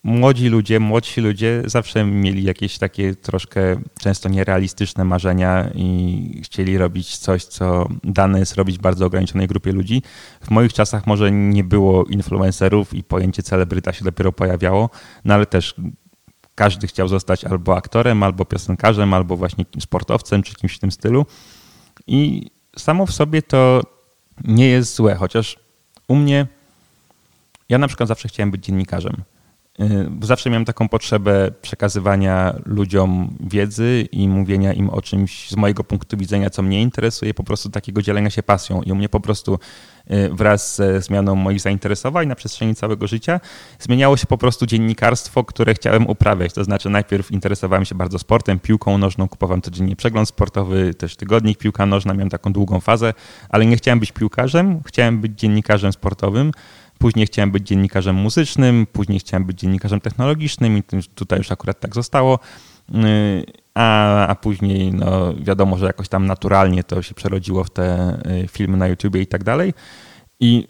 młodzi 0.03 0.47
ludzie, 0.47 0.79
młodsi 0.79 1.21
ludzie 1.21 1.63
zawsze 1.65 2.05
mieli 2.05 2.43
jakieś 2.43 2.77
takie 2.77 3.15
troszkę 3.15 3.81
często 3.99 4.29
nierealistyczne 4.29 5.05
marzenia 5.05 5.69
i 5.75 6.41
chcieli 6.43 6.77
robić 6.77 7.17
coś, 7.17 7.45
co 7.45 7.87
dane 8.03 8.39
jest 8.39 8.55
robić 8.55 8.77
bardzo 8.77 9.05
ograniczonej 9.05 9.47
grupie 9.47 9.71
ludzi. 9.71 10.01
W 10.41 10.49
moich 10.49 10.73
czasach 10.73 11.07
może 11.07 11.31
nie 11.31 11.63
było 11.63 12.03
influencerów 12.03 12.93
i 12.93 13.03
pojęcie 13.03 13.43
celebryta 13.43 13.93
się 13.93 14.05
dopiero 14.05 14.31
pojawiało, 14.31 14.89
no 15.25 15.33
ale 15.33 15.45
też 15.45 15.75
każdy 16.55 16.87
chciał 16.87 17.07
zostać 17.07 17.45
albo 17.45 17.77
aktorem, 17.77 18.23
albo 18.23 18.45
piosenkarzem, 18.45 19.13
albo 19.13 19.37
właśnie 19.37 19.65
sportowcem, 19.79 20.43
czy 20.43 20.55
kimś 20.55 20.75
w 20.75 20.79
tym 20.79 20.91
stylu. 20.91 21.25
I 22.07 22.51
samo 22.77 23.05
w 23.05 23.11
sobie 23.11 23.41
to 23.41 23.81
nie 24.43 24.67
jest 24.69 24.95
złe, 24.95 25.15
chociaż 25.15 25.59
u 26.07 26.15
mnie 26.15 26.47
ja 27.71 27.77
na 27.77 27.87
przykład 27.87 28.09
zawsze 28.09 28.27
chciałem 28.27 28.51
być 28.51 28.65
dziennikarzem. 28.65 29.23
Y, 29.79 30.09
zawsze 30.21 30.49
miałem 30.49 30.65
taką 30.65 30.89
potrzebę 30.89 31.51
przekazywania 31.61 32.55
ludziom 32.65 33.37
wiedzy 33.39 34.07
i 34.11 34.27
mówienia 34.27 34.73
im 34.73 34.89
o 34.89 35.01
czymś 35.01 35.49
z 35.49 35.55
mojego 35.55 35.83
punktu 35.83 36.17
widzenia, 36.17 36.49
co 36.49 36.61
mnie 36.61 36.81
interesuje, 36.81 37.33
po 37.33 37.43
prostu 37.43 37.69
takiego 37.69 38.01
dzielenia 38.01 38.29
się 38.29 38.43
pasją. 38.43 38.81
I 38.81 38.91
u 38.91 38.95
mnie 38.95 39.09
po 39.09 39.19
prostu 39.19 39.59
y, 40.11 40.29
wraz 40.33 40.75
ze 40.75 41.01
zmianą 41.01 41.35
moich 41.35 41.59
zainteresowań 41.59 42.27
na 42.27 42.35
przestrzeni 42.35 42.75
całego 42.75 43.07
życia 43.07 43.39
zmieniało 43.79 44.17
się 44.17 44.25
po 44.27 44.37
prostu 44.37 44.65
dziennikarstwo, 44.65 45.43
które 45.43 45.73
chciałem 45.73 46.07
uprawiać. 46.07 46.53
To 46.53 46.63
znaczy 46.63 46.89
najpierw 46.89 47.31
interesowałem 47.31 47.85
się 47.85 47.95
bardzo 47.95 48.19
sportem, 48.19 48.59
piłką 48.59 48.97
nożną, 48.97 49.27
kupowałem 49.27 49.61
codziennie 49.61 49.95
przegląd 49.95 50.29
sportowy, 50.29 50.93
też 50.93 51.15
tygodnik 51.15 51.57
piłka 51.57 51.85
nożna, 51.85 52.13
miałem 52.13 52.29
taką 52.29 52.53
długą 52.53 52.79
fazę, 52.79 53.13
ale 53.49 53.65
nie 53.65 53.77
chciałem 53.77 53.99
być 53.99 54.11
piłkarzem, 54.11 54.81
chciałem 54.85 55.21
być 55.21 55.39
dziennikarzem 55.39 55.93
sportowym. 55.93 56.51
Później 57.01 57.25
chciałem 57.25 57.51
być 57.51 57.67
dziennikarzem 57.67 58.15
muzycznym, 58.15 58.87
później 58.91 59.19
chciałem 59.19 59.45
być 59.45 59.59
dziennikarzem 59.59 60.01
technologicznym 60.01 60.77
i 60.77 60.83
tutaj 61.15 61.37
już 61.37 61.51
akurat 61.51 61.79
tak 61.79 61.95
zostało. 61.95 62.39
Y, 62.95 63.45
a, 63.73 64.27
a 64.27 64.35
później, 64.35 64.93
no, 64.93 65.33
wiadomo, 65.33 65.77
że 65.77 65.85
jakoś 65.85 66.09
tam 66.09 66.25
naturalnie 66.25 66.83
to 66.83 67.01
się 67.01 67.13
przerodziło 67.13 67.63
w 67.63 67.69
te 67.69 68.17
y, 68.43 68.47
filmy 68.47 68.77
na 68.77 68.87
YouTubie 68.87 69.21
i 69.21 69.27
tak 69.27 69.43
dalej. 69.43 69.73
I 70.39 70.67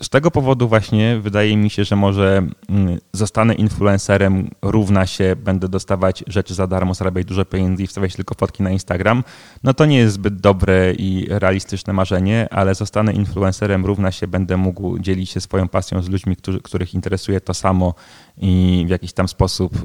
z 0.00 0.08
tego 0.08 0.30
powodu 0.30 0.68
właśnie 0.68 1.20
wydaje 1.20 1.56
mi 1.56 1.70
się, 1.70 1.84
że 1.84 1.96
może 1.96 2.46
mm, 2.68 2.98
zostanę 3.12 3.54
influencerem, 3.54 4.50
równa 4.62 5.06
się, 5.06 5.36
będę 5.36 5.68
dostawać 5.68 6.24
rzeczy 6.26 6.54
za 6.54 6.66
darmo, 6.66 6.94
zarabiać 6.94 7.26
dużo 7.26 7.44
pieniędzy 7.44 7.82
i 7.82 7.86
wstawiać 7.86 8.16
tylko 8.16 8.34
fotki 8.34 8.62
na 8.62 8.70
Instagram. 8.70 9.24
No 9.62 9.74
to 9.74 9.86
nie 9.86 9.98
jest 9.98 10.14
zbyt 10.14 10.40
dobre 10.40 10.92
i 10.92 11.26
realistyczne 11.28 11.92
marzenie, 11.92 12.48
ale 12.50 12.74
zostanę 12.74 13.12
influencerem, 13.12 13.86
równa 13.86 14.12
się, 14.12 14.26
będę 14.26 14.56
mógł 14.56 14.98
dzielić 14.98 15.30
się 15.30 15.40
swoją 15.40 15.68
pasją 15.68 16.02
z 16.02 16.08
ludźmi, 16.08 16.36
którzy, 16.36 16.60
których 16.60 16.94
interesuje 16.94 17.40
to 17.40 17.54
samo 17.54 17.94
i 18.38 18.84
w 18.86 18.90
jakiś 18.90 19.12
tam 19.12 19.28
sposób 19.28 19.74
y, 19.74 19.78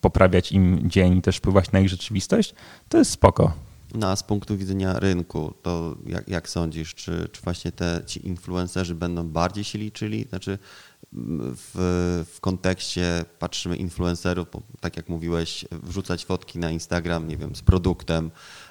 poprawiać 0.00 0.52
im 0.52 0.90
dzień 0.90 1.22
też 1.22 1.36
wpływać 1.36 1.72
na 1.72 1.80
ich 1.80 1.88
rzeczywistość. 1.88 2.54
To 2.88 2.98
jest 2.98 3.10
spoko. 3.10 3.71
No 3.94 4.10
a 4.10 4.16
z 4.16 4.22
punktu 4.22 4.56
widzenia 4.56 4.98
rynku, 4.98 5.54
to 5.62 5.96
jak, 6.06 6.28
jak 6.28 6.48
sądzisz, 6.48 6.94
czy, 6.94 7.28
czy 7.32 7.42
właśnie 7.42 7.72
te, 7.72 8.02
ci 8.06 8.26
influencerzy 8.26 8.94
będą 8.94 9.28
bardziej 9.28 9.64
się 9.64 9.78
liczyli? 9.78 10.26
Znaczy 10.28 10.58
w, 11.12 12.24
w 12.34 12.40
kontekście 12.40 13.24
patrzymy 13.38 13.76
influencerów, 13.76 14.46
bo 14.52 14.62
tak 14.80 14.96
jak 14.96 15.08
mówiłeś, 15.08 15.64
wrzucać 15.70 16.24
fotki 16.24 16.58
na 16.58 16.70
Instagram, 16.70 17.28
nie 17.28 17.36
wiem, 17.36 17.56
z 17.56 17.62
produktem 17.62 18.30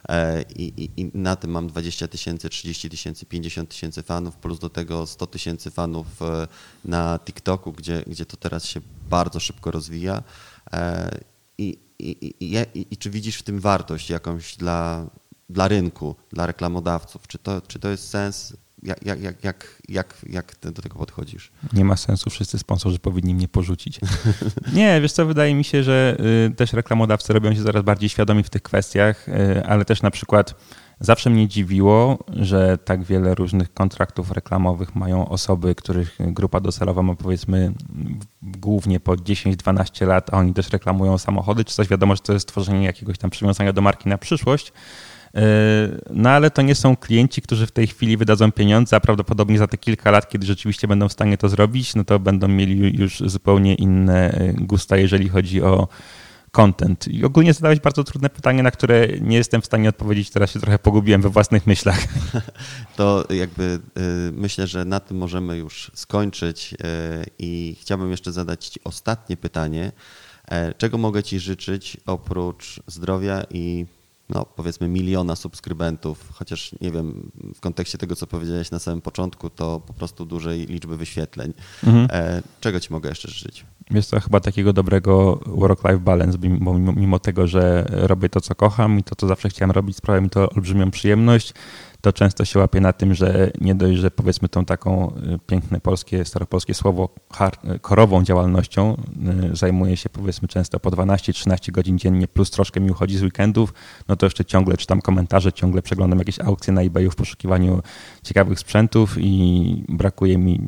e, 0.09 0.41
i, 0.41 0.89
i, 0.97 1.11
na 1.13 1.35
tym 1.35 1.51
mam 1.51 1.67
20 1.67 2.07
tysięcy, 2.07 2.49
30 2.49 2.89
tysięcy, 2.89 3.25
50 3.25 3.69
tysięcy 3.69 4.03
fanów, 4.03 4.37
plus 4.37 4.59
do 4.59 4.69
tego 4.69 5.07
100 5.07 5.27
tysięcy 5.27 5.71
fanów 5.71 6.21
e, 6.21 6.47
na 6.85 7.19
TikToku, 7.25 7.71
gdzie, 7.71 8.03
gdzie 8.07 8.25
to 8.25 8.37
teraz 8.37 8.65
się 8.65 8.81
bardzo 9.09 9.39
szybko 9.39 9.71
rozwija. 9.71 10.23
E, 10.73 11.11
I, 11.57 11.77
i, 12.09 12.35
i, 12.39 12.57
i, 12.91 12.97
czy 12.97 13.09
widzisz 13.09 13.37
w 13.37 13.43
tym 13.43 13.59
wartość 13.59 14.09
jakąś 14.09 14.55
dla, 14.55 15.07
dla 15.49 15.67
rynku, 15.67 16.15
dla 16.33 16.45
reklamodawców? 16.45 17.27
Czy 17.27 17.37
to, 17.37 17.61
czy 17.61 17.79
to 17.79 17.89
jest 17.89 18.09
sens? 18.09 18.57
Jak, 18.83 19.05
jak, 19.05 19.21
jak, 19.21 19.43
jak, 19.43 19.75
jak, 19.89 20.21
jak 20.29 20.55
do 20.61 20.81
tego 20.81 20.99
podchodzisz? 20.99 21.51
Nie 21.73 21.85
ma 21.85 21.97
sensu, 21.97 22.29
wszyscy 22.29 22.57
sponsorzy 22.59 22.99
powinni 22.99 23.35
mnie 23.35 23.47
porzucić. 23.47 23.99
Nie, 24.73 25.01
wiesz 25.01 25.11
co, 25.11 25.25
wydaje 25.25 25.55
mi 25.55 25.63
się, 25.63 25.83
że 25.83 26.17
y, 26.49 26.55
też 26.55 26.73
reklamodawcy 26.73 27.33
robią 27.33 27.55
się 27.55 27.63
coraz 27.63 27.83
bardziej 27.83 28.09
świadomi 28.09 28.43
w 28.43 28.49
tych 28.49 28.61
kwestiach, 28.61 29.29
y, 29.29 29.65
ale 29.65 29.85
też 29.85 30.01
na 30.01 30.11
przykład 30.11 30.55
Zawsze 31.01 31.29
mnie 31.29 31.47
dziwiło, 31.47 32.17
że 32.33 32.77
tak 32.77 33.03
wiele 33.03 33.35
różnych 33.35 33.73
kontraktów 33.73 34.31
reklamowych 34.31 34.95
mają 34.95 35.29
osoby, 35.29 35.75
których 35.75 36.17
grupa 36.19 36.59
docelowa 36.59 37.01
ma 37.01 37.15
powiedzmy 37.15 37.73
głównie 38.41 38.99
po 38.99 39.11
10-12 39.13 40.07
lat, 40.07 40.33
a 40.33 40.37
oni 40.37 40.53
też 40.53 40.69
reklamują 40.69 41.17
samochody, 41.17 41.65
czy 41.65 41.75
coś 41.75 41.87
wiadomo, 41.87 42.15
że 42.15 42.21
to 42.21 42.33
jest 42.33 42.47
tworzenie 42.47 42.85
jakiegoś 42.85 43.17
tam 43.17 43.29
przywiązania 43.29 43.73
do 43.73 43.81
marki 43.81 44.09
na 44.09 44.17
przyszłość. 44.17 44.73
Yy, 45.33 45.41
no 46.09 46.29
ale 46.29 46.51
to 46.51 46.61
nie 46.61 46.75
są 46.75 46.95
klienci, 46.95 47.41
którzy 47.41 47.67
w 47.67 47.71
tej 47.71 47.87
chwili 47.87 48.17
wydadzą 48.17 48.51
pieniądze, 48.51 48.95
a 48.95 48.99
prawdopodobnie 48.99 49.57
za 49.57 49.67
te 49.67 49.77
kilka 49.77 50.11
lat, 50.11 50.29
kiedy 50.29 50.45
rzeczywiście 50.45 50.87
będą 50.87 51.07
w 51.07 51.13
stanie 51.13 51.37
to 51.37 51.49
zrobić, 51.49 51.95
no 51.95 52.03
to 52.03 52.19
będą 52.19 52.47
mieli 52.47 52.99
już 52.99 53.19
zupełnie 53.25 53.75
inne 53.75 54.39
gusta, 54.57 54.97
jeżeli 54.97 55.29
chodzi 55.29 55.61
o 55.63 55.87
content. 56.51 57.07
I 57.07 57.25
ogólnie 57.25 57.53
zadałeś 57.53 57.79
bardzo 57.79 58.03
trudne 58.03 58.29
pytanie, 58.29 58.63
na 58.63 58.71
które 58.71 59.07
nie 59.21 59.37
jestem 59.37 59.61
w 59.61 59.65
stanie 59.65 59.89
odpowiedzieć. 59.89 60.29
Teraz 60.29 60.51
się 60.51 60.59
trochę 60.59 60.79
pogubiłem 60.79 61.21
we 61.21 61.29
własnych 61.29 61.67
myślach. 61.67 61.99
To 62.95 63.25
jakby 63.29 63.63
y, 63.97 64.31
myślę, 64.31 64.67
że 64.67 64.85
na 64.85 64.99
tym 64.99 65.17
możemy 65.17 65.57
już 65.57 65.91
skończyć 65.93 66.73
y, 66.73 66.77
i 67.39 67.77
chciałbym 67.81 68.11
jeszcze 68.11 68.31
zadać 68.31 68.65
Ci 68.65 68.79
ostatnie 68.83 69.37
pytanie. 69.37 69.91
E, 70.47 70.73
czego 70.73 70.97
mogę 70.97 71.23
Ci 71.23 71.39
życzyć 71.39 71.97
oprócz 72.05 72.81
zdrowia 72.87 73.43
i 73.49 73.85
no, 74.29 74.45
powiedzmy 74.45 74.87
miliona 74.87 75.35
subskrybentów, 75.35 76.29
chociaż 76.33 76.71
nie 76.81 76.91
wiem, 76.91 77.31
w 77.55 77.59
kontekście 77.59 77.97
tego, 77.97 78.15
co 78.15 78.27
powiedziałeś 78.27 78.71
na 78.71 78.79
samym 78.79 79.01
początku, 79.01 79.49
to 79.49 79.79
po 79.79 79.93
prostu 79.93 80.25
dużej 80.25 80.65
liczby 80.65 80.97
wyświetleń. 80.97 81.53
Mhm. 81.83 82.07
E, 82.11 82.41
czego 82.61 82.79
ci 82.79 82.93
mogę 82.93 83.09
jeszcze 83.09 83.27
życzyć? 83.31 83.65
Jest 83.91 84.11
to 84.11 84.19
chyba 84.19 84.39
takiego 84.39 84.73
dobrego 84.73 85.39
work-life 85.45 85.99
balance, 85.99 86.37
bo 86.37 86.73
mimo, 86.77 87.19
tego, 87.19 87.47
że 87.47 87.85
robię 87.89 88.29
to, 88.29 88.41
co 88.41 88.55
kocham 88.55 88.99
i 88.99 89.03
to, 89.03 89.15
co 89.15 89.27
zawsze 89.27 89.49
chciałem 89.49 89.71
robić, 89.71 89.97
sprawia 89.97 90.21
mi 90.21 90.29
to 90.29 90.49
olbrzymią 90.49 90.91
przyjemność 90.91 91.53
to 92.01 92.13
często 92.13 92.45
się 92.45 92.59
łapie 92.59 92.81
na 92.81 92.93
tym, 92.93 93.13
że 93.13 93.51
nie 93.61 93.75
dość, 93.75 93.99
że 93.99 94.11
powiedzmy 94.11 94.49
tą 94.49 94.65
taką 94.65 95.13
y, 95.35 95.39
piękne 95.47 95.79
polskie, 95.81 96.25
staropolskie 96.25 96.73
słowo 96.73 97.09
y, 97.75 97.79
korową 97.79 98.23
działalnością 98.23 98.97
y, 99.51 99.55
zajmuje 99.55 99.97
się 99.97 100.09
powiedzmy 100.09 100.47
często 100.47 100.79
po 100.79 100.91
12-13 100.91 101.71
godzin 101.71 101.97
dziennie, 101.97 102.27
plus 102.27 102.51
troszkę 102.51 102.79
mi 102.79 102.91
uchodzi 102.91 103.17
z 103.17 103.23
weekendów, 103.23 103.73
no 104.07 104.15
to 104.15 104.25
jeszcze 104.25 104.45
ciągle 104.45 104.77
czytam 104.77 105.01
komentarze, 105.01 105.53
ciągle 105.53 105.81
przeglądam 105.81 106.19
jakieś 106.19 106.39
aukcje 106.39 106.73
na 106.73 106.81
eBayu 106.81 107.11
w 107.11 107.15
poszukiwaniu 107.15 107.81
ciekawych 108.23 108.59
sprzętów 108.59 109.15
i 109.19 109.83
brakuje 109.89 110.37
mi 110.37 110.59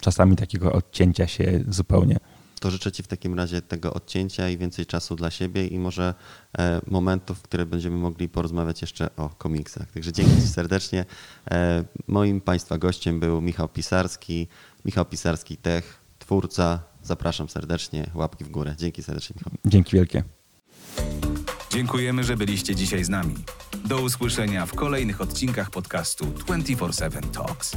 czasami 0.00 0.36
takiego 0.36 0.72
odcięcia 0.72 1.26
się 1.26 1.64
zupełnie. 1.68 2.16
To 2.62 2.70
życzę 2.70 2.92
Ci 2.92 3.02
w 3.02 3.06
takim 3.06 3.34
razie 3.34 3.62
tego 3.62 3.94
odcięcia 3.94 4.48
i 4.48 4.58
więcej 4.58 4.86
czasu 4.86 5.16
dla 5.16 5.30
siebie 5.30 5.66
i 5.66 5.78
może 5.78 6.14
e, 6.58 6.80
momentów, 6.86 7.38
w 7.38 7.42
których 7.42 7.68
będziemy 7.68 7.96
mogli 7.96 8.28
porozmawiać 8.28 8.82
jeszcze 8.82 9.16
o 9.16 9.28
komiksach. 9.28 9.90
Także 9.90 10.12
dzięki 10.12 10.34
Ci 10.34 10.48
serdecznie. 10.48 11.04
E, 11.50 11.84
moim 12.08 12.40
Państwa 12.40 12.78
gościem 12.78 13.20
był 13.20 13.40
Michał 13.40 13.68
Pisarski, 13.68 14.48
Michał 14.84 15.04
Pisarski 15.04 15.56
Tech, 15.56 16.00
twórca. 16.18 16.82
Zapraszam 17.02 17.48
serdecznie, 17.48 18.10
łapki 18.14 18.44
w 18.44 18.48
górę. 18.48 18.74
Dzięki 18.78 19.02
serdecznie, 19.02 19.34
Michał. 19.36 19.52
Dzięki 19.64 19.96
wielkie. 19.96 20.24
Dziękujemy, 21.70 22.24
że 22.24 22.36
byliście 22.36 22.74
dzisiaj 22.74 23.04
z 23.04 23.08
nami. 23.08 23.34
Do 23.84 24.00
usłyszenia 24.00 24.66
w 24.66 24.74
kolejnych 24.74 25.20
odcinkach 25.20 25.70
podcastu 25.70 26.24
24/7 26.24 27.30
Talks. 27.30 27.76